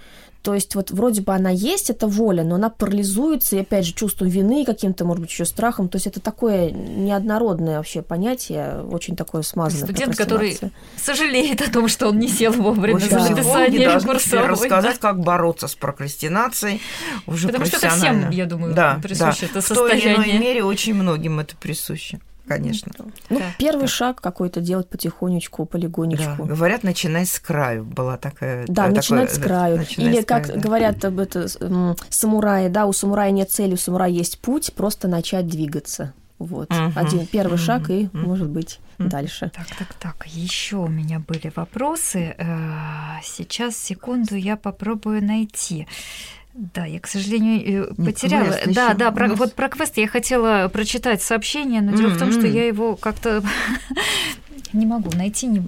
То 0.41 0.53
есть 0.53 0.75
вот 0.75 0.91
вроде 0.91 1.21
бы 1.21 1.33
она 1.33 1.49
есть, 1.49 1.89
эта 1.89 2.07
воля, 2.07 2.43
но 2.43 2.55
она 2.55 2.69
парализуется, 2.69 3.57
и 3.57 3.59
опять 3.59 3.85
же 3.85 3.93
чувством 3.93 4.29
вины, 4.29 4.63
каким-то, 4.65 5.03
может 5.03 5.21
быть, 5.21 5.31
еще 5.31 5.45
страхом. 5.45 5.89
То 5.89 5.97
есть 5.97 6.07
это 6.07 6.21
такое 6.21 6.71
неоднородное 6.71 7.77
вообще 7.77 8.01
понятие, 8.01 8.81
очень 8.83 9.15
такое 9.15 9.41
смазанное. 9.41 9.85
Студент, 9.85 10.15
который 10.15 10.57
сожалеет 10.95 11.61
о 11.61 11.69
том, 11.71 11.87
что 11.89 12.09
он 12.09 12.19
не 12.19 12.29
сел 12.29 12.53
вовремя 12.53 12.99
за 12.99 13.19
написание 13.19 13.99
курсовой. 13.99 14.47
рассказать, 14.47 14.99
как 14.99 15.19
бороться 15.19 15.67
с 15.67 15.75
прокрастинацией 15.75 16.81
уже 17.27 17.47
Потому 17.47 17.65
что 17.65 17.77
это 17.77 17.89
всем, 17.89 18.29
я 18.29 18.45
думаю, 18.45 18.73
да, 18.73 18.99
присуще 19.03 19.47
да. 19.53 19.59
это 19.59 19.61
состояние. 19.61 20.13
В 20.13 20.15
той 20.15 20.25
или 20.25 20.31
иной 20.31 20.39
мере 20.39 20.63
очень 20.63 20.93
многим 20.93 21.39
это 21.39 21.55
присуще 21.57 22.19
конечно. 22.49 22.91
Ну, 23.29 23.39
да, 23.39 23.45
первый 23.57 23.83
да. 23.83 23.87
шаг 23.87 24.21
какой-то 24.21 24.59
делать 24.59 24.89
потихонечку, 24.89 25.65
полигонечку. 25.65 26.43
Да. 26.43 26.43
Говорят, 26.43 26.83
начинай 26.83 27.25
с 27.25 27.39
краю. 27.39 27.85
Была 27.85 28.17
такая... 28.17 28.65
Да, 28.67 28.85
такое, 28.85 28.95
начинать 28.95 29.33
с 29.33 29.37
краю. 29.37 29.77
Начинай 29.77 30.09
Или, 30.09 30.21
с 30.21 30.25
как 30.25 30.45
краю, 30.45 30.61
говорят 30.61 31.05
об 31.05 31.19
это 31.19 31.47
самураи, 32.09 32.67
да, 32.67 32.85
у 32.85 32.93
самурая 32.93 33.31
нет 33.31 33.51
цели, 33.51 33.73
у 33.73 33.77
самурая 33.77 34.09
есть 34.09 34.39
путь, 34.39 34.73
просто 34.73 35.07
начать 35.07 35.47
двигаться. 35.47 36.13
Вот. 36.39 36.71
Угу. 36.71 36.93
Один 36.95 37.27
первый 37.27 37.55
угу. 37.55 37.63
шаг, 37.63 37.89
и, 37.89 38.05
угу. 38.05 38.17
может 38.17 38.49
быть, 38.49 38.79
угу. 38.97 39.09
дальше. 39.09 39.51
Так, 39.53 39.67
так, 39.77 39.93
так. 39.93 40.27
Еще 40.27 40.77
у 40.77 40.87
меня 40.87 41.19
были 41.19 41.51
вопросы. 41.55 42.35
Э, 42.37 43.19
сейчас, 43.23 43.77
секунду, 43.77 44.35
я 44.35 44.55
попробую 44.55 45.23
найти. 45.23 45.85
Да, 46.59 46.83
я, 46.85 46.99
к 46.99 47.07
сожалению, 47.07 47.93
Нет, 47.97 48.05
потеряла. 48.05 48.57
Да, 48.65 48.93
да, 48.93 49.11
про, 49.11 49.29
вот 49.29 49.53
про 49.53 49.69
квест 49.69 49.95
я 49.95 50.07
хотела 50.07 50.67
прочитать 50.67 51.21
сообщение, 51.21 51.81
но 51.81 51.91
mm-hmm. 51.91 51.97
дело 51.97 52.09
в 52.09 52.19
том, 52.19 52.33
что 52.33 52.47
я 52.47 52.67
его 52.67 52.97
как-то 52.97 53.41
Не 54.71 54.85
могу 54.85 55.09
найти, 55.15 55.47
не, 55.47 55.61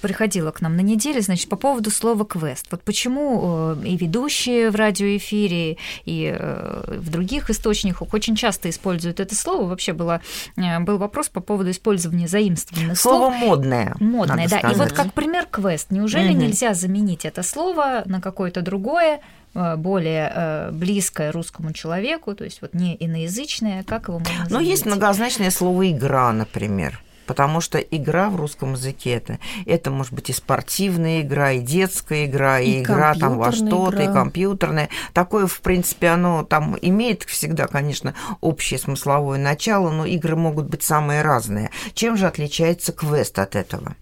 приходила 0.00 0.52
к 0.52 0.60
нам 0.60 0.76
на 0.76 0.82
неделе, 0.82 1.20
значит, 1.20 1.48
по 1.48 1.56
поводу 1.56 1.90
слова 1.90 2.24
«квест». 2.24 2.66
Вот 2.70 2.82
почему 2.82 3.74
э, 3.74 3.86
и 3.86 3.96
ведущие 3.96 4.70
в 4.70 4.76
радиоэфире, 4.76 5.78
и 6.04 6.36
э, 6.38 6.98
в 6.98 7.10
других 7.10 7.50
источниках 7.50 8.14
очень 8.14 8.36
часто 8.36 8.70
используют 8.70 9.18
это 9.18 9.34
слово. 9.34 9.66
Вообще 9.66 9.92
было, 9.92 10.20
э, 10.56 10.78
был 10.80 10.98
вопрос 10.98 11.28
по 11.28 11.40
поводу 11.40 11.72
использования 11.72 12.28
заимствованных 12.28 12.98
слово 12.98 13.30
слов. 13.30 13.32
Слово 13.32 13.48
модное. 13.48 13.96
Модное, 13.98 14.48
да. 14.48 14.58
Сказать. 14.58 14.76
И 14.76 14.78
вот 14.78 14.92
как 14.92 15.12
пример 15.12 15.46
«квест». 15.50 15.90
Неужели 15.90 16.30
угу. 16.30 16.38
нельзя 16.38 16.74
заменить 16.74 17.24
это 17.24 17.42
слово 17.42 18.04
на 18.06 18.20
какое-то 18.20 18.62
другое, 18.62 19.20
более 19.54 20.70
близкое 20.72 21.30
русскому 21.30 21.72
человеку, 21.72 22.34
то 22.34 22.44
есть 22.44 22.60
вот 22.60 22.74
не 22.74 22.96
иноязычное, 22.98 23.84
как 23.84 24.08
его 24.08 24.18
можно? 24.18 24.46
Ну, 24.48 24.60
есть 24.60 24.86
многозначное 24.86 25.50
слово 25.50 25.90
«игра», 25.90 26.32
например 26.32 27.00
потому 27.26 27.60
что 27.60 27.78
игра 27.78 28.30
в 28.30 28.36
русском 28.36 28.72
языке 28.72 29.12
это, 29.12 29.38
это 29.66 29.90
может 29.90 30.12
быть 30.12 30.30
и 30.30 30.32
спортивная 30.32 31.22
игра, 31.22 31.52
и 31.52 31.60
детская 31.60 32.26
игра, 32.26 32.60
и, 32.60 32.70
и 32.70 32.82
игра 32.82 33.14
там 33.14 33.38
во 33.38 33.52
что-то, 33.52 34.02
и 34.02 34.06
компьютерная. 34.06 34.88
Такое, 35.12 35.46
в 35.46 35.60
принципе, 35.60 36.08
оно 36.08 36.44
там 36.44 36.76
имеет 36.80 37.22
всегда, 37.24 37.66
конечно, 37.66 38.14
общее 38.40 38.78
смысловое 38.78 39.38
начало, 39.38 39.90
но 39.90 40.06
игры 40.06 40.36
могут 40.36 40.66
быть 40.66 40.82
самые 40.82 41.22
разные. 41.22 41.70
Чем 41.94 42.16
же 42.16 42.26
отличается 42.26 42.92
квест 42.92 43.38
от 43.38 43.56
этого? 43.56 43.96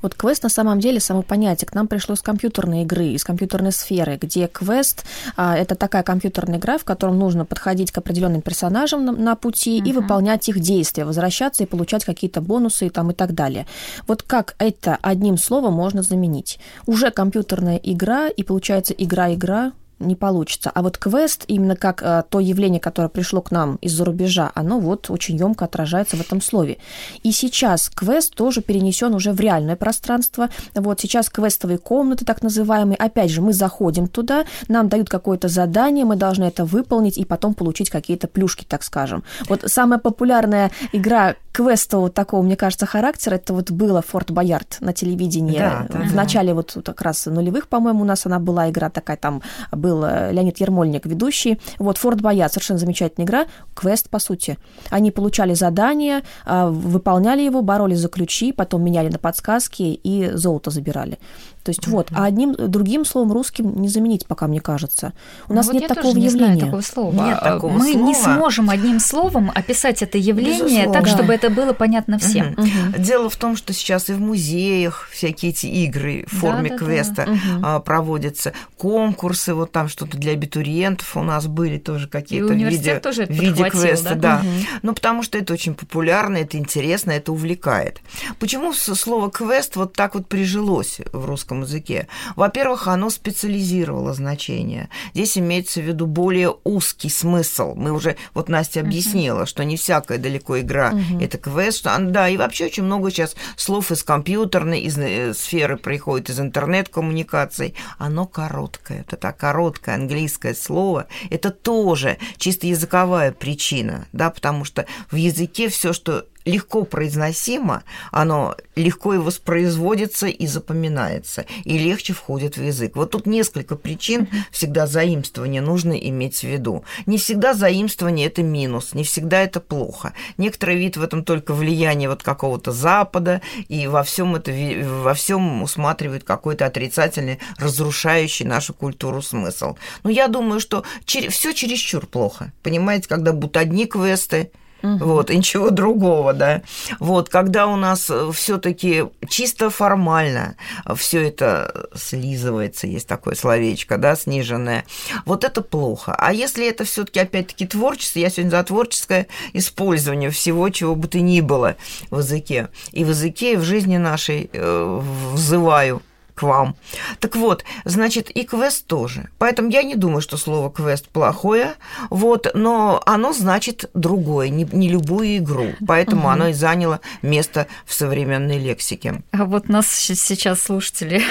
Вот 0.00 0.14
квест 0.14 0.42
на 0.42 0.48
самом 0.48 0.80
деле 0.80 1.00
само 1.00 1.22
понятие 1.22 1.68
к 1.68 1.74
нам 1.74 1.88
пришло 1.88 2.14
из 2.14 2.22
компьютерной 2.22 2.82
игры, 2.82 3.06
из 3.06 3.24
компьютерной 3.24 3.72
сферы, 3.72 4.18
где 4.20 4.46
квест 4.46 5.04
а, 5.36 5.56
это 5.56 5.74
такая 5.74 6.02
компьютерная 6.02 6.58
игра, 6.58 6.78
в 6.78 6.84
котором 6.84 7.18
нужно 7.18 7.44
подходить 7.44 7.90
к 7.90 7.98
определенным 7.98 8.42
персонажам 8.42 9.04
на, 9.04 9.12
на 9.12 9.36
пути 9.36 9.80
uh-huh. 9.80 9.88
и 9.88 9.92
выполнять 9.92 10.48
их 10.48 10.60
действия, 10.60 11.04
возвращаться 11.04 11.62
и 11.62 11.66
получать 11.66 12.04
какие-то 12.04 12.40
бонусы 12.40 12.86
и 12.86 12.90
там 12.90 13.10
и 13.10 13.14
так 13.14 13.34
далее. 13.34 13.66
Вот 14.06 14.22
как 14.22 14.54
это 14.58 14.98
одним 15.02 15.38
словом 15.38 15.74
можно 15.74 16.02
заменить? 16.02 16.58
Уже 16.86 17.10
компьютерная 17.10 17.76
игра 17.76 18.28
и 18.28 18.42
получается 18.42 18.94
игра-игра 18.94 19.72
не 19.98 20.16
получится. 20.16 20.70
А 20.74 20.82
вот 20.82 20.98
квест, 20.98 21.44
именно 21.48 21.76
как 21.76 22.02
э, 22.02 22.24
то 22.28 22.40
явление, 22.40 22.80
которое 22.80 23.08
пришло 23.08 23.40
к 23.40 23.50
нам 23.50 23.76
из-за 23.76 24.04
рубежа, 24.04 24.50
оно 24.54 24.80
вот 24.80 25.10
очень 25.10 25.36
емко 25.36 25.64
отражается 25.64 26.16
в 26.16 26.20
этом 26.20 26.40
слове. 26.40 26.78
И 27.22 27.32
сейчас 27.32 27.88
квест 27.88 28.34
тоже 28.34 28.62
перенесен 28.62 29.14
уже 29.14 29.32
в 29.32 29.40
реальное 29.40 29.76
пространство. 29.76 30.48
Вот 30.74 31.00
сейчас 31.00 31.28
квестовые 31.28 31.78
комнаты, 31.78 32.24
так 32.24 32.42
называемые, 32.42 32.96
опять 32.96 33.30
же, 33.30 33.40
мы 33.42 33.52
заходим 33.52 34.08
туда, 34.08 34.44
нам 34.68 34.88
дают 34.88 35.08
какое-то 35.08 35.48
задание, 35.48 36.04
мы 36.04 36.16
должны 36.16 36.44
это 36.44 36.64
выполнить 36.64 37.18
и 37.18 37.24
потом 37.24 37.54
получить 37.54 37.90
какие-то 37.90 38.28
плюшки, 38.28 38.64
так 38.64 38.82
скажем. 38.82 39.24
Вот 39.48 39.64
самая 39.66 39.98
популярная 39.98 40.70
игра 40.92 41.36
квестового 41.52 42.10
такого, 42.10 42.42
мне 42.42 42.56
кажется, 42.56 42.86
характера, 42.86 43.34
это 43.36 43.52
вот 43.52 43.70
было 43.70 44.02
Форт 44.02 44.30
Боярд 44.30 44.78
на 44.80 44.92
телевидении. 44.92 45.58
Да, 45.58 45.86
да, 45.88 45.98
в 46.00 46.14
начале 46.14 46.54
вот 46.54 46.76
как 46.84 47.00
раз 47.02 47.26
нулевых, 47.26 47.68
по-моему, 47.68 48.02
у 48.02 48.04
нас 48.04 48.26
она 48.26 48.38
была 48.38 48.70
игра 48.70 48.88
такая, 48.90 49.16
там 49.16 49.42
был 49.70 50.02
э, 50.04 50.32
Леонид 50.32 50.58
Ермольник 50.58 51.06
ведущий. 51.06 51.60
Вот 51.78 51.98
Форт 51.98 52.20
Боярд, 52.20 52.52
совершенно 52.52 52.78
замечательная 52.78 53.26
игра, 53.26 53.46
квест, 53.74 54.08
по 54.08 54.18
сути. 54.18 54.58
Они 54.90 55.10
получали 55.10 55.54
задание, 55.54 56.22
а, 56.44 56.68
выполняли 56.68 57.42
его, 57.42 57.62
боролись 57.62 57.98
за 57.98 58.08
ключи, 58.08 58.52
потом 58.52 58.82
меняли 58.82 59.08
на 59.08 59.18
подсказки 59.18 59.82
и 59.82 60.30
золото 60.34 60.70
забирали. 60.70 61.18
То 61.62 61.70
есть 61.70 61.86
вот, 61.86 62.08
а 62.12 62.24
одним 62.24 62.54
другим 62.56 63.04
словом 63.04 63.32
русским 63.32 63.80
не 63.80 63.88
заменить 63.88 64.26
пока, 64.26 64.46
мне 64.48 64.60
кажется. 64.60 65.12
У 65.46 65.50
ну, 65.50 65.56
нас 65.56 65.66
вот 65.66 65.74
нет 65.74 65.88
такого 65.88 66.14
не 66.16 66.24
явления. 66.24 66.30
Знаю 66.30 66.60
такого 66.60 66.80
слова. 66.80 67.26
Нет 67.26 67.40
такого 67.40 67.72
Мы 67.72 67.92
слова. 67.92 68.06
не 68.06 68.14
сможем 68.14 68.70
одним 68.70 69.00
словом 69.00 69.50
описать 69.54 70.02
это 70.02 70.18
явление 70.18 70.86
Безусловно. 70.86 70.92
так, 70.92 71.06
чтобы 71.06 71.32
это 71.32 71.50
было 71.50 71.72
понятно 71.72 72.18
всем. 72.18 72.52
Угу. 72.52 72.62
Угу. 72.62 72.98
Дело 72.98 73.30
в 73.30 73.36
том, 73.36 73.56
что 73.56 73.72
сейчас 73.72 74.10
и 74.10 74.12
в 74.12 74.20
музеях 74.20 75.08
всякие 75.12 75.52
эти 75.52 75.66
игры 75.66 76.24
в 76.26 76.36
форме 76.38 76.70
да, 76.70 76.76
да, 76.76 76.84
квеста 76.84 77.28
да. 77.60 77.76
Угу. 77.76 77.82
проводятся, 77.84 78.52
конкурсы, 78.76 79.54
вот 79.54 79.72
там 79.72 79.88
что-то 79.88 80.16
для 80.16 80.32
абитуриентов 80.32 81.16
у 81.16 81.22
нас 81.22 81.46
были 81.46 81.78
тоже 81.78 82.08
какие-то 82.08 82.52
в 82.52 82.56
виде, 82.56 82.98
тоже 82.98 83.26
в 83.26 83.30
виде 83.30 83.68
квеста, 83.70 84.14
да. 84.14 84.16
да. 84.16 84.36
Угу. 84.40 84.66
Ну, 84.82 84.94
потому 84.94 85.22
что 85.22 85.38
это 85.38 85.52
очень 85.52 85.74
популярно, 85.74 86.38
это 86.38 86.56
интересно, 86.56 87.12
это 87.12 87.32
увлекает. 87.32 88.00
Почему 88.38 88.72
слово 88.72 89.30
квест 89.30 89.76
вот 89.76 89.92
так 89.92 90.14
вот 90.14 90.26
прижилось 90.26 91.00
в 91.12 91.24
русском 91.26 91.51
русском 91.52 91.62
языке. 91.62 92.08
Во-первых, 92.36 92.88
оно 92.88 93.10
специализировало 93.10 94.14
значение. 94.14 94.88
Здесь 95.14 95.38
имеется 95.38 95.80
в 95.80 95.84
виду 95.84 96.06
более 96.06 96.54
узкий 96.64 97.08
смысл. 97.08 97.74
Мы 97.74 97.92
уже, 97.92 98.16
вот 98.34 98.48
Настя 98.48 98.80
объяснила, 98.80 99.42
uh-huh. 99.42 99.46
что 99.46 99.64
не 99.64 99.76
всякая 99.76 100.18
далеко 100.18 100.60
игра 100.60 100.92
uh-huh. 100.92 101.24
это 101.24 101.38
квест, 101.38 101.78
что, 101.78 101.96
да, 101.98 102.28
и 102.28 102.36
вообще 102.36 102.66
очень 102.66 102.84
много 102.84 103.10
сейчас 103.10 103.36
слов 103.56 103.90
из 103.90 104.02
компьютерной, 104.02 104.80
из 104.80 104.98
э, 104.98 105.34
сферы 105.34 105.76
приходит, 105.76 106.30
из 106.30 106.40
интернет-коммуникаций. 106.40 107.74
Оно 107.98 108.26
короткое, 108.26 109.00
это 109.00 109.16
так 109.16 109.36
короткое 109.36 109.94
английское 109.94 110.54
слово, 110.54 111.06
это 111.30 111.50
тоже 111.50 112.18
чисто 112.36 112.66
языковая 112.66 113.32
причина, 113.32 114.06
да, 114.12 114.30
потому 114.30 114.64
что 114.64 114.86
в 115.10 115.16
языке 115.16 115.68
все, 115.68 115.92
что 115.92 116.26
легко 116.44 116.84
произносимо, 116.84 117.82
оно 118.10 118.56
легко 118.76 119.14
и 119.14 119.18
воспроизводится 119.18 120.26
и 120.26 120.46
запоминается, 120.46 121.46
и 121.64 121.78
легче 121.78 122.12
входит 122.12 122.56
в 122.56 122.62
язык. 122.62 122.96
Вот 122.96 123.10
тут 123.10 123.26
несколько 123.26 123.76
причин 123.76 124.28
всегда 124.50 124.86
заимствования 124.86 125.62
нужно 125.62 125.92
иметь 125.92 126.40
в 126.40 126.44
виду. 126.44 126.84
Не 127.06 127.18
всегда 127.18 127.54
заимствование– 127.54 128.26
это 128.28 128.42
минус, 128.42 128.94
не 128.94 129.04
всегда 129.04 129.42
это 129.42 129.60
плохо. 129.60 130.14
Некоторый 130.38 130.76
вид 130.76 130.96
в 130.96 131.02
этом 131.02 131.24
только 131.24 131.54
влияние 131.54 132.08
вот 132.08 132.22
какого-то 132.22 132.72
Запада, 132.72 133.40
и 133.68 133.86
во 133.86 134.02
всем 134.02 134.36
это 134.36 134.52
во 134.84 135.14
всем 135.14 135.62
усматривает 135.62 136.24
какой-то 136.24 136.66
отрицательный, 136.66 137.38
разрушающий 137.58 138.46
нашу 138.46 138.74
культуру 138.74 139.22
смысл. 139.22 139.76
Но 140.02 140.10
я 140.10 140.28
думаю, 140.28 140.60
что 140.60 140.84
все 141.06 141.52
чересчур 141.52 142.06
плохо. 142.06 142.52
Понимаете, 142.62 143.08
когда 143.08 143.32
будут 143.32 143.56
одни 143.56 143.86
квесты, 143.86 144.50
Угу. 144.82 145.04
Вот, 145.04 145.30
и 145.30 145.36
ничего 145.36 145.70
другого, 145.70 146.32
да. 146.32 146.62
Вот, 146.98 147.28
когда 147.28 147.66
у 147.66 147.76
нас 147.76 148.10
все-таки 148.34 149.04
чисто 149.28 149.70
формально 149.70 150.56
все 150.96 151.26
это 151.28 151.88
слизывается, 151.94 152.86
есть 152.86 153.06
такое 153.06 153.34
словечко, 153.34 153.98
да, 153.98 154.16
сниженное, 154.16 154.84
вот 155.24 155.44
это 155.44 155.62
плохо. 155.62 156.14
А 156.18 156.32
если 156.32 156.68
это 156.68 156.84
все-таки 156.84 157.20
опять-таки 157.20 157.66
творчество, 157.66 158.18
я 158.18 158.30
сегодня 158.30 158.50
за 158.50 158.64
творческое 158.64 159.26
использование 159.52 160.30
всего, 160.30 160.68
чего 160.70 160.94
бы 160.94 161.08
то 161.08 161.20
ни 161.20 161.40
было 161.40 161.76
в 162.10 162.18
языке. 162.18 162.68
И 162.92 163.04
в 163.04 163.10
языке, 163.10 163.54
и 163.54 163.56
в 163.56 163.62
жизни 163.62 163.96
нашей 163.96 164.50
э, 164.52 165.00
взываю 165.32 166.02
к 166.42 166.44
вам. 166.44 166.74
Так 167.20 167.36
вот, 167.36 167.64
значит, 167.84 168.28
и 168.30 168.42
квест 168.42 168.86
тоже. 168.86 169.28
Поэтому 169.38 169.70
я 169.70 169.84
не 169.84 169.94
думаю, 169.94 170.20
что 170.20 170.36
слово 170.36 170.70
квест 170.70 171.08
плохое, 171.08 171.74
вот, 172.10 172.48
но 172.54 173.00
оно 173.06 173.32
значит 173.32 173.88
другое, 173.94 174.48
не, 174.48 174.64
не 174.72 174.88
любую 174.88 175.36
игру. 175.36 175.68
Поэтому 175.86 176.22
угу. 176.22 176.30
оно 176.30 176.48
и 176.48 176.52
заняло 176.52 177.00
место 177.22 177.68
в 177.86 177.94
современной 177.94 178.58
лексике. 178.58 179.22
А 179.30 179.44
вот 179.44 179.68
нас 179.68 179.86
сейчас 179.86 180.62
слушатели 180.62 181.22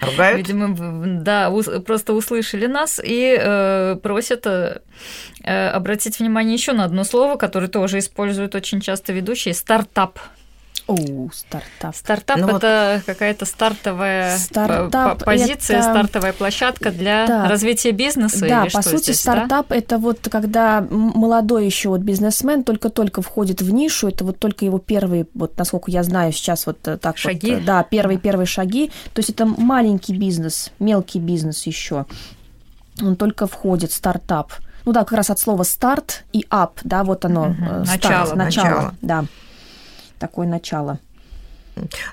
Ругают? 0.00 0.38
Видимо, 0.38 0.74
да, 1.22 1.52
просто 1.84 2.12
услышали 2.12 2.66
нас 2.66 3.00
и 3.02 3.36
э, 3.38 3.96
просят 4.02 4.46
э, 4.46 4.80
обратить 5.44 6.18
внимание 6.18 6.54
еще 6.54 6.72
на 6.72 6.84
одно 6.84 7.04
слово, 7.04 7.36
которое 7.36 7.68
тоже 7.68 7.98
используют 7.98 8.54
очень 8.54 8.80
часто 8.80 9.12
ведущие 9.12 9.54
стартап. 9.54 10.18
О, 10.92 11.28
стартап. 11.32 11.96
Стартап 11.96 12.36
ну, 12.38 12.56
это 12.56 12.94
вот 12.96 13.04
какая-то 13.04 13.46
стартовая 13.46 14.36
стартап 14.36 15.24
позиция, 15.24 15.78
это... 15.78 15.90
стартовая 15.90 16.32
площадка 16.32 16.90
для 16.90 17.26
да. 17.26 17.48
развития 17.48 17.92
бизнеса. 17.92 18.40
Да, 18.40 18.64
или 18.64 18.70
по 18.70 18.82
что 18.82 18.90
сути, 18.90 19.04
здесь, 19.04 19.20
стартап 19.20 19.68
да? 19.68 19.76
это 19.76 19.98
вот 19.98 20.28
когда 20.30 20.86
молодой 20.90 21.64
еще 21.64 21.88
вот 21.88 22.00
бизнесмен 22.00 22.62
только-только 22.64 23.22
входит 23.22 23.62
в 23.62 23.72
нишу, 23.72 24.08
это 24.08 24.24
вот 24.24 24.38
только 24.38 24.64
его 24.64 24.78
первые, 24.78 25.26
вот 25.34 25.56
насколько 25.56 25.90
я 25.90 26.02
знаю, 26.02 26.32
сейчас 26.32 26.66
вот 26.66 26.86
э, 26.86 26.98
так 26.98 27.16
шаги. 27.16 27.54
вот, 27.54 27.64
да, 27.64 27.82
первые 27.82 28.18
первые 28.18 28.46
шаги. 28.46 28.88
То 29.14 29.20
есть 29.20 29.30
это 29.30 29.46
маленький 29.46 30.14
бизнес, 30.14 30.70
мелкий 30.78 31.20
бизнес 31.20 31.66
еще. 31.66 32.06
Он 33.00 33.16
только 33.16 33.46
входит 33.46 33.92
стартап. 33.92 34.52
Ну 34.84 34.92
да, 34.92 35.04
как 35.04 35.12
раз 35.12 35.30
от 35.30 35.38
слова 35.38 35.62
старт 35.62 36.24
и 36.32 36.44
ап, 36.50 36.80
да, 36.84 37.04
вот 37.04 37.24
оно. 37.24 37.50
Угу. 37.50 37.54
Старт, 37.54 37.86
начало, 37.86 38.34
начало, 38.34 38.34
начало, 38.34 38.94
да 39.00 39.24
такое 40.22 40.46
начало. 40.46 41.00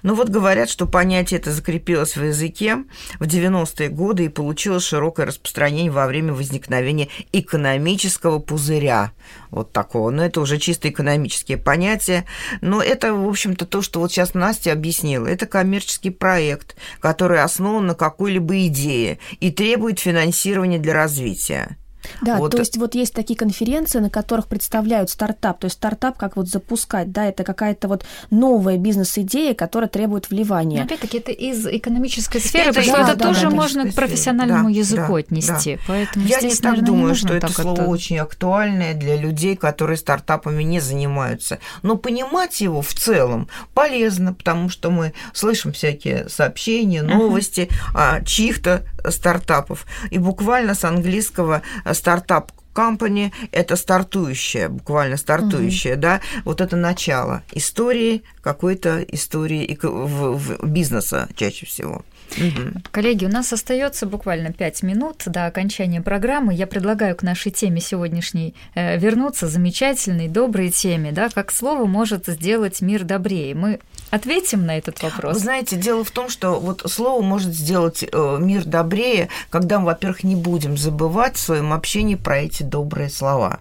Ну 0.01 0.15
вот 0.15 0.29
говорят, 0.29 0.69
что 0.69 0.87
понятие 0.87 1.39
это 1.39 1.51
закрепилось 1.51 2.15
в 2.15 2.23
языке 2.23 2.77
в 3.19 3.23
90-е 3.23 3.89
годы 3.89 4.25
и 4.25 4.29
получило 4.29 4.79
широкое 4.79 5.27
распространение 5.27 5.91
во 5.91 6.07
время 6.07 6.33
возникновения 6.33 7.09
экономического 7.33 8.39
пузыря. 8.39 9.11
Вот 9.51 9.71
такого. 9.71 10.09
Но 10.09 10.25
это 10.25 10.41
уже 10.41 10.57
чисто 10.57 10.89
экономические 10.89 11.57
понятия. 11.57 12.25
Но 12.61 12.81
это, 12.81 13.13
в 13.13 13.27
общем-то, 13.27 13.65
то, 13.65 13.81
что 13.81 13.99
вот 13.99 14.11
сейчас 14.11 14.33
Настя 14.33 14.71
объяснила. 14.71 15.27
Это 15.27 15.45
коммерческий 15.45 16.09
проект, 16.09 16.75
который 16.99 17.43
основан 17.43 17.85
на 17.85 17.95
какой-либо 17.95 18.65
идее 18.65 19.19
и 19.39 19.51
требует 19.51 19.99
финансирования 19.99 20.79
для 20.79 20.93
развития. 20.93 21.77
Да, 22.21 22.37
вот. 22.37 22.51
то 22.51 22.59
есть 22.59 22.77
вот 22.77 22.95
есть 22.95 23.13
такие 23.13 23.37
конференции, 23.37 23.99
на 23.99 24.09
которых 24.09 24.47
представляют 24.47 25.09
стартап. 25.09 25.59
То 25.59 25.65
есть 25.65 25.77
стартап 25.77 26.17
как 26.17 26.35
вот 26.35 26.47
запускать, 26.47 27.11
да, 27.11 27.25
это 27.25 27.43
какая-то 27.43 27.87
вот 27.87 28.05
новая 28.29 28.77
бизнес-идея, 28.77 29.53
которая 29.53 29.89
требует 29.89 30.29
вливания. 30.29 30.79
Но 30.79 30.85
опять-таки 30.85 31.17
это 31.17 31.31
из 31.31 31.65
экономической 31.65 32.39
сферы, 32.39 32.69
это, 32.69 32.79
потому 32.81 32.85
что 32.87 32.97
да, 32.97 33.09
это 33.09 33.19
да, 33.19 33.25
тоже 33.27 33.41
да, 33.41 33.49
можно 33.49 33.91
к 33.91 33.95
профессиональному 33.95 34.69
да, 34.69 34.77
языку 34.77 35.13
да, 35.13 35.19
отнести. 35.19 35.75
Да. 35.75 35.81
Поэтому 35.87 36.25
Я 36.25 36.39
здесь, 36.39 36.53
не 36.53 36.57
так 36.57 36.63
наверное, 36.65 36.87
думаю, 36.87 37.09
не 37.11 37.15
что 37.15 37.33
это 37.33 37.47
слово 37.51 37.81
это... 37.81 37.85
очень 37.85 38.17
актуальное 38.19 38.93
для 38.93 39.15
людей, 39.15 39.55
которые 39.55 39.97
стартапами 39.97 40.63
не 40.63 40.79
занимаются. 40.79 41.59
Но 41.81 41.97
понимать 41.97 42.61
его 42.61 42.81
в 42.81 42.93
целом 42.93 43.47
полезно, 43.73 44.33
потому 44.33 44.69
что 44.69 44.89
мы 44.89 45.13
слышим 45.33 45.73
всякие 45.73 46.29
сообщения, 46.29 47.01
новости 47.01 47.69
uh-huh. 47.93 48.17
о 48.19 48.23
чьих-то 48.23 48.83
стартапов. 49.09 49.85
И 50.09 50.17
буквально 50.17 50.75
с 50.75 50.83
английского 50.83 51.61
стартап 51.99 52.51
company– 52.73 53.31
это 53.51 53.75
стартующее, 53.75 54.69
буквально 54.69 55.17
стартующее, 55.17 55.93
угу. 55.93 56.01
да, 56.01 56.21
вот 56.45 56.61
это 56.61 56.75
начало 56.75 57.43
истории, 57.51 58.23
какой-то 58.41 59.01
истории 59.03 59.77
в, 59.81 60.37
в 60.37 60.67
бизнеса 60.67 61.27
чаще 61.35 61.65
всего. 61.65 62.03
Угу. 62.37 62.81
Коллеги, 62.91 63.25
у 63.25 63.29
нас 63.29 63.51
остается 63.53 64.05
буквально 64.05 64.53
пять 64.53 64.83
минут 64.83 65.23
до 65.25 65.45
окончания 65.45 66.01
программы. 66.01 66.53
Я 66.53 66.67
предлагаю 66.67 67.15
к 67.15 67.23
нашей 67.23 67.51
теме 67.51 67.81
сегодняшней 67.81 68.55
э, 68.75 68.97
вернуться, 68.97 69.47
замечательной, 69.47 70.27
доброй 70.27 70.69
теме, 70.69 71.11
да, 71.11 71.29
как 71.29 71.51
слово 71.51 71.85
может 71.85 72.27
сделать 72.27 72.81
мир 72.81 73.03
добрее. 73.03 73.55
Мы 73.55 73.79
ответим 74.11 74.65
на 74.65 74.77
этот 74.77 75.01
вопрос. 75.01 75.35
Вы 75.35 75.39
знаете, 75.39 75.75
дело 75.75 76.03
в 76.03 76.11
том, 76.11 76.29
что 76.29 76.59
вот 76.59 76.83
слово 76.85 77.21
может 77.21 77.53
сделать 77.53 78.03
э, 78.03 78.37
мир 78.39 78.65
добрее, 78.65 79.29
когда 79.49 79.79
мы, 79.79 79.87
во-первых, 79.87 80.23
не 80.23 80.35
будем 80.35 80.77
забывать 80.77 81.37
в 81.37 81.39
своем 81.39 81.73
общении 81.73 82.15
про 82.15 82.39
эти 82.39 82.63
добрые 82.63 83.09
слова. 83.09 83.59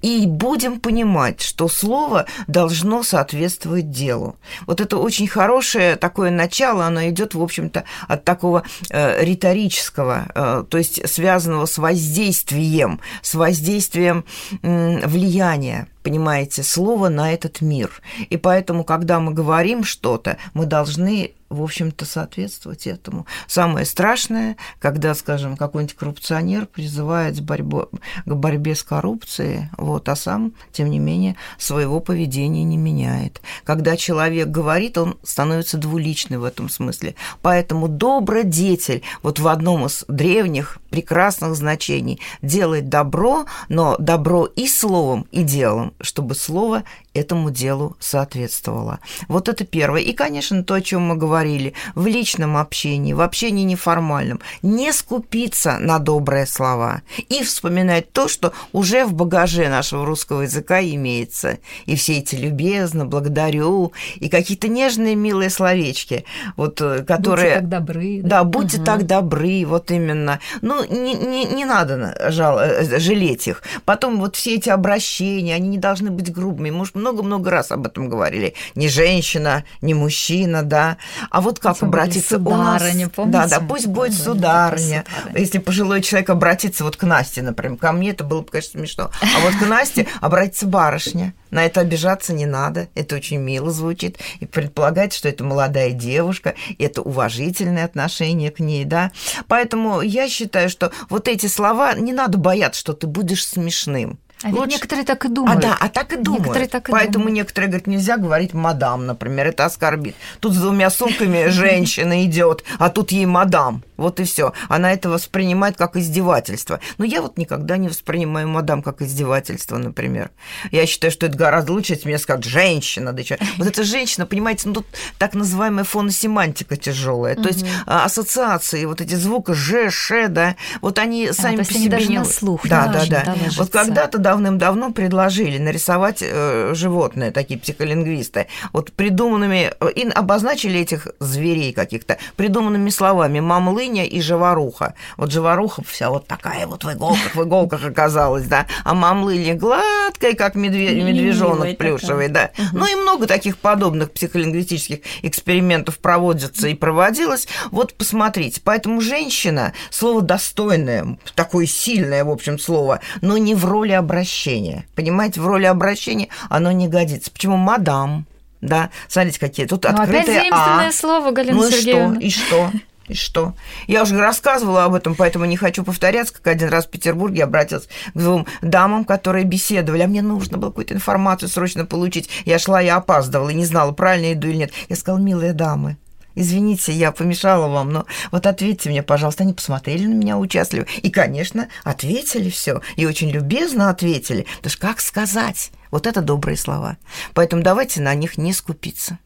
И 0.00 0.26
будем 0.26 0.80
понимать, 0.80 1.42
что 1.42 1.68
слово 1.68 2.26
должно 2.46 3.02
соответствовать 3.02 3.90
делу. 3.90 4.36
Вот 4.66 4.80
это 4.80 4.96
очень 4.96 5.28
хорошее 5.28 5.96
такое 5.96 6.30
начало, 6.30 6.86
оно 6.86 7.06
идет, 7.08 7.34
в 7.34 7.42
общем-то, 7.42 7.84
от 8.08 8.24
такого 8.24 8.64
э, 8.90 9.24
риторического, 9.24 10.26
э, 10.34 10.64
то 10.68 10.78
есть 10.78 11.08
связанного 11.08 11.66
с 11.66 11.78
воздействием, 11.78 13.00
с 13.22 13.34
воздействием 13.34 14.24
э, 14.62 15.06
влияния 15.06 15.86
понимаете, 16.02 16.62
слово 16.62 17.08
на 17.08 17.32
этот 17.32 17.60
мир. 17.60 18.02
И 18.30 18.36
поэтому, 18.36 18.84
когда 18.84 19.20
мы 19.20 19.32
говорим 19.32 19.84
что-то, 19.84 20.38
мы 20.54 20.66
должны 20.66 21.34
в 21.50 21.62
общем-то, 21.62 22.04
соответствовать 22.04 22.86
этому. 22.86 23.26
Самое 23.46 23.86
страшное, 23.86 24.56
когда, 24.78 25.14
скажем, 25.14 25.56
какой-нибудь 25.56 25.96
коррупционер 25.96 26.66
призывает 26.66 27.38
к 27.38 28.34
борьбе 28.34 28.74
с 28.74 28.82
коррупцией, 28.82 29.70
вот, 29.78 30.08
а 30.08 30.16
сам, 30.16 30.52
тем 30.72 30.90
не 30.90 30.98
менее, 30.98 31.36
своего 31.56 32.00
поведения 32.00 32.64
не 32.64 32.76
меняет. 32.76 33.40
Когда 33.64 33.96
человек 33.96 34.48
говорит, 34.48 34.98
он 34.98 35.16
становится 35.22 35.78
двуличный 35.78 36.36
в 36.36 36.44
этом 36.44 36.68
смысле. 36.68 37.14
Поэтому 37.40 37.88
добродетель, 37.88 39.02
вот 39.22 39.38
в 39.38 39.48
одном 39.48 39.86
из 39.86 40.04
древних 40.06 40.78
прекрасных 40.90 41.54
значений, 41.54 42.20
делает 42.42 42.88
добро, 42.88 43.46
но 43.68 43.96
добро 43.98 44.46
и 44.46 44.66
словом, 44.66 45.26
и 45.30 45.42
делом, 45.42 45.92
чтобы 46.00 46.34
слово 46.34 46.84
этому 47.14 47.50
делу 47.50 47.96
соответствовало. 47.98 49.00
Вот 49.28 49.48
это 49.48 49.64
первое. 49.64 50.00
И, 50.00 50.12
конечно, 50.12 50.62
то, 50.62 50.74
о 50.74 50.80
чем 50.80 51.02
мы 51.02 51.16
говорили, 51.16 51.74
в 51.94 52.06
личном 52.06 52.56
общении, 52.56 53.12
в 53.12 53.20
общении 53.20 53.64
неформальном, 53.64 54.40
не 54.62 54.92
скупиться 54.92 55.78
на 55.78 55.98
добрые 55.98 56.46
слова 56.46 57.02
и 57.28 57.42
вспоминать 57.42 58.12
то, 58.12 58.28
что 58.28 58.52
уже 58.72 59.04
в 59.04 59.14
багаже 59.14 59.68
нашего 59.68 60.06
русского 60.06 60.42
языка 60.42 60.80
имеется. 60.80 61.58
И 61.86 61.96
все 61.96 62.18
эти 62.18 62.36
любезно, 62.36 63.04
благодарю, 63.04 63.92
и 64.16 64.28
какие-то 64.28 64.68
нежные, 64.68 65.16
милые 65.16 65.50
словечки, 65.50 66.24
вот, 66.56 66.80
э, 66.80 67.04
которые... 67.04 67.60
Будьте 67.60 67.60
так 67.60 67.68
добры. 67.68 68.20
Да, 68.22 68.28
да 68.28 68.44
будьте 68.44 68.76
угу. 68.78 68.84
так 68.84 69.06
добры, 69.06 69.64
вот 69.66 69.90
именно. 69.90 70.40
Ну, 70.62 70.77
не, 70.84 71.14
не, 71.14 71.44
не 71.44 71.64
надо 71.64 72.14
жал, 72.30 72.58
э, 72.58 72.98
жалеть 72.98 73.48
их. 73.48 73.62
Потом 73.84 74.18
вот 74.18 74.36
все 74.36 74.54
эти 74.54 74.68
обращения, 74.68 75.54
они 75.54 75.68
не 75.68 75.78
должны 75.78 76.10
быть 76.10 76.32
грубыми. 76.32 76.70
Может, 76.70 76.94
много-много 76.94 77.50
раз 77.50 77.70
об 77.70 77.86
этом 77.86 78.08
говорили. 78.08 78.54
Не 78.74 78.88
женщина, 78.88 79.64
не 79.80 79.94
мужчина, 79.94 80.62
да. 80.62 80.98
А 81.30 81.40
вот 81.40 81.58
как 81.58 81.78
Тем 81.78 81.88
обратиться 81.88 82.36
сударыня, 82.36 83.06
нас... 83.06 83.14
Помните? 83.14 83.38
Да, 83.38 83.48
да, 83.48 83.60
пусть 83.60 83.86
будет 83.86 84.14
сударыня. 84.14 85.04
сударыня. 85.04 85.38
Если 85.38 85.58
пожилой 85.58 86.02
человек 86.02 86.30
обратится 86.30 86.84
вот 86.84 86.96
к 86.96 87.02
Насте, 87.02 87.42
например, 87.42 87.78
ко 87.78 87.92
мне 87.92 88.10
это 88.10 88.24
было 88.24 88.40
бы, 88.40 88.48
конечно, 88.48 88.78
смешно. 88.78 89.10
А 89.20 89.40
вот 89.40 89.54
к 89.54 89.66
Насте 89.66 90.06
обратится 90.20 90.66
барышня. 90.66 91.34
На 91.50 91.64
это 91.64 91.80
обижаться 91.80 92.32
не 92.32 92.46
надо, 92.46 92.88
это 92.94 93.16
очень 93.16 93.38
мило 93.38 93.70
звучит, 93.70 94.18
и 94.40 94.46
предполагать, 94.46 95.12
что 95.12 95.28
это 95.28 95.44
молодая 95.44 95.92
девушка, 95.92 96.54
это 96.78 97.02
уважительное 97.02 97.84
отношение 97.84 98.50
к 98.50 98.60
ней, 98.60 98.84
да. 98.84 99.12
Поэтому 99.46 100.00
я 100.00 100.28
считаю, 100.28 100.68
что 100.68 100.92
вот 101.08 101.28
эти 101.28 101.46
слова 101.46 101.94
не 101.94 102.12
надо 102.12 102.38
бояться, 102.38 102.80
что 102.80 102.92
ты 102.92 103.06
будешь 103.06 103.46
смешным. 103.46 104.18
А 104.42 104.48
Лучше... 104.48 104.60
ведь 104.62 104.74
некоторые 104.74 105.04
так 105.04 105.24
и 105.24 105.28
думают. 105.28 105.58
А 105.58 105.68
да, 105.68 105.76
а 105.78 105.88
так 105.88 106.12
и 106.12 106.16
думают. 106.16 106.44
Некоторые 106.44 106.68
так 106.68 106.88
и 106.88 106.92
Поэтому 106.92 107.24
думают. 107.24 107.34
некоторые 107.34 107.68
говорят, 107.68 107.86
нельзя 107.86 108.16
говорить 108.16 108.54
мадам, 108.54 109.06
например, 109.06 109.48
это 109.48 109.64
оскорбит. 109.64 110.14
Тут 110.40 110.54
с 110.54 110.58
двумя 110.58 110.90
сумками 110.90 111.48
женщина 111.48 112.24
идет, 112.24 112.64
а 112.78 112.88
тут 112.88 113.10
ей 113.10 113.26
мадам. 113.26 113.82
Вот 113.96 114.20
и 114.20 114.24
все. 114.24 114.52
Она 114.68 114.92
это 114.92 115.10
воспринимает 115.10 115.76
как 115.76 115.96
издевательство. 115.96 116.78
Но 116.98 117.04
я 117.04 117.20
вот 117.20 117.36
никогда 117.36 117.76
не 117.76 117.88
воспринимаю 117.88 118.48
мадам 118.48 118.80
как 118.80 119.02
издевательство, 119.02 119.76
например. 119.76 120.30
Я 120.70 120.86
считаю, 120.86 121.10
что 121.10 121.26
это 121.26 121.36
гораздо 121.36 121.72
лучше, 121.72 121.94
если 121.94 122.06
мне 122.06 122.18
скажут 122.18 122.44
женщина. 122.44 123.12
Да 123.12 123.22
вот 123.56 123.66
эта 123.66 123.82
женщина, 123.82 124.24
понимаете, 124.24 124.68
ну 124.68 124.74
тут 124.74 124.86
так 125.18 125.34
называемая 125.34 125.82
фоносемантика 125.84 126.76
тяжелая. 126.76 127.34
То 127.34 127.48
есть 127.48 127.66
а, 127.86 128.04
ассоциации, 128.04 128.84
вот 128.84 129.00
эти 129.00 129.16
звуки 129.16 129.52
ж, 129.52 129.90
ш, 129.90 130.28
да, 130.28 130.54
вот 130.80 131.00
они 131.00 131.32
сами 131.32 131.56
по 131.56 131.64
себе 131.64 132.06
не... 132.06 132.24
слух 132.24 132.68
да, 132.68 132.86
да, 132.86 133.04
да. 133.06 133.36
Вот 133.56 133.70
когда-то 133.70 134.18
давным-давно 134.28 134.92
предложили 134.92 135.56
нарисовать 135.56 136.18
э, 136.20 136.72
животные, 136.74 137.30
такие 137.30 137.58
психолингвисты, 137.58 138.46
вот 138.74 138.92
придуманными, 138.92 139.72
э, 139.80 139.90
и 139.92 140.06
обозначили 140.06 140.80
этих 140.80 141.08
зверей 141.18 141.72
каких-то, 141.72 142.18
придуманными 142.36 142.90
словами 142.90 143.40
«мамлыня» 143.40 144.04
и 144.04 144.20
«живоруха». 144.20 144.92
Вот 145.16 145.32
живоруха 145.32 145.82
вся 145.82 146.10
вот 146.10 146.26
такая 146.26 146.66
вот 146.66 146.84
в 146.84 146.92
иголках, 146.92 147.34
в 147.34 147.42
иголках 147.42 147.86
оказалась, 147.86 148.46
да, 148.46 148.66
а 148.84 148.92
мамлыня 148.92 149.54
гладкая, 149.54 150.34
как 150.34 150.56
медведь, 150.56 151.02
медвежонок 151.02 151.78
плюшевый, 151.78 152.28
да. 152.28 152.50
Ну 152.74 152.86
и 152.86 152.94
много 152.96 153.26
таких 153.26 153.56
подобных 153.56 154.12
психолингвистических 154.12 154.98
экспериментов 155.22 156.00
проводится 156.00 156.68
и 156.68 156.74
проводилось. 156.74 157.48
Вот 157.70 157.94
посмотрите, 157.94 158.60
поэтому 158.62 159.00
женщина, 159.00 159.72
слово 159.88 160.20
достойное, 160.20 161.18
такое 161.34 161.64
сильное, 161.64 162.24
в 162.24 162.30
общем, 162.30 162.58
слово, 162.58 163.00
но 163.22 163.38
не 163.38 163.54
в 163.54 163.64
роли 163.64 163.92
обращения 163.92 164.17
обращения. 164.18 164.86
Понимаете, 164.94 165.40
в 165.40 165.46
роли 165.46 165.64
обращения 165.64 166.28
оно 166.48 166.72
не 166.72 166.88
годится. 166.88 167.30
Почему 167.30 167.56
мадам? 167.56 168.26
Да, 168.60 168.90
смотрите, 169.06 169.38
какие 169.38 169.66
тут 169.66 169.84
Но 169.84 169.90
открытые 169.90 170.22
опять 170.22 170.26
заимственное 170.26 170.88
а. 170.88 170.92
слово, 170.92 171.30
Галина 171.30 171.56
ну 171.56 171.70
Сергеевна. 171.70 172.18
и 172.18 172.30
что? 172.30 172.42
И 172.44 172.46
что? 172.46 172.72
И 173.06 173.14
что? 173.14 173.54
Я 173.86 174.02
уже 174.02 174.18
рассказывала 174.18 174.84
об 174.84 174.94
этом, 174.94 175.14
поэтому 175.14 175.44
не 175.46 175.56
хочу 175.56 175.82
повторяться, 175.84 176.34
как 176.34 176.48
один 176.48 176.68
раз 176.68 176.86
в 176.86 176.90
Петербурге 176.90 177.44
обратился 177.44 177.88
к 178.12 178.18
двум 178.18 178.46
дамам, 178.60 179.04
которые 179.04 179.44
беседовали, 179.44 180.02
а 180.02 180.08
мне 180.08 180.20
нужно 180.20 180.58
было 180.58 180.70
какую-то 180.70 180.94
информацию 180.94 181.48
срочно 181.48 181.86
получить. 181.86 182.28
Я 182.44 182.58
шла, 182.58 182.80
я 182.80 182.96
опаздывала 182.96 183.48
и 183.48 183.54
не 183.54 183.64
знала, 183.64 183.92
правильно 183.92 184.32
иду 184.32 184.48
или 184.48 184.56
нет. 184.56 184.72
Я 184.88 184.96
сказала, 184.96 185.20
милые 185.20 185.52
дамы, 185.54 185.96
извините, 186.38 186.92
я 186.92 187.12
помешала 187.12 187.68
вам, 187.68 187.92
но 187.92 188.06
вот 188.30 188.46
ответьте 188.46 188.88
мне, 188.88 189.02
пожалуйста. 189.02 189.44
Они 189.44 189.52
посмотрели 189.52 190.06
на 190.06 190.14
меня 190.14 190.38
участливо 190.38 190.86
и, 191.02 191.10
конечно, 191.10 191.68
ответили 191.84 192.50
все 192.50 192.80
и 192.96 193.06
очень 193.06 193.30
любезно 193.30 193.90
ответили. 193.90 194.46
Потому 194.56 194.70
что 194.70 194.80
как 194.80 195.00
сказать? 195.00 195.70
Вот 195.90 196.06
это 196.06 196.20
добрые 196.20 196.56
слова. 196.56 196.96
Поэтому 197.34 197.62
давайте 197.62 198.00
на 198.00 198.14
них 198.14 198.38
не 198.38 198.52
скупиться. 198.52 199.18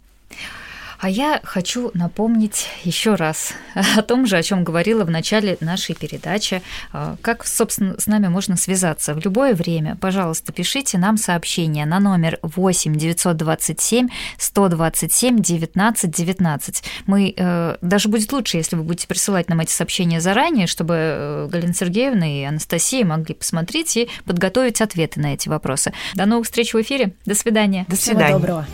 А 1.03 1.11
я 1.11 1.41
хочу 1.43 1.91
напомнить 1.95 2.69
еще 2.85 3.17
раз 3.17 3.55
о 3.97 4.03
том 4.03 4.25
же, 4.25 4.37
о 4.37 4.43
чем 4.45 4.62
говорила 4.62 5.03
в 5.03 5.11
начале 5.11 5.57
нашей 5.61 5.97
передачи. 5.97 6.62
А, 6.93 7.17
как, 7.21 7.45
собственно, 7.45 7.99
с 7.99 8.07
нами 8.07 8.29
можно 8.29 8.57
связаться? 8.57 9.12
В 9.12 9.19
любое 9.19 9.55
время, 9.55 9.97
пожалуйста, 10.01 10.53
пишите 10.53 10.99
нам 10.99 11.17
сообщение 11.17 11.87
на 11.87 11.99
номер 11.99 12.38
8 12.43 12.95
927 12.95 14.11
127 14.38 15.43
19 15.43 16.11
19. 16.12 16.85
Мы, 17.07 17.35
э, 17.37 17.77
даже 17.81 18.09
будет 18.09 18.33
лучше, 18.33 18.59
если 18.59 18.77
вы 18.77 18.85
будете 18.85 19.09
присылать 19.09 19.49
нам 19.49 19.59
эти 19.59 19.73
сообщения 19.73 20.21
заранее, 20.21 20.69
чтобы 20.69 20.95
э, 20.95 21.49
Галина 21.51 21.75
Сергеевна 21.75 22.43
и 22.43 22.45
Анастасия 22.45 23.05
могли 23.05 23.35
посмотреть 23.35 23.97
и 23.97 24.09
подготовить 24.25 24.81
ответы 24.81 25.19
на 25.19 25.35
эти 25.35 25.49
вопросы. 25.49 25.93
До 26.15 26.27
новых 26.27 26.47
встреч 26.47 26.75
в 26.75 26.81
эфире. 26.81 27.15
До 27.27 27.35
свидания. 27.35 27.87
До 27.88 27.97
свидания. 27.97 28.27
Всего 28.27 28.38
доброго. 28.38 28.67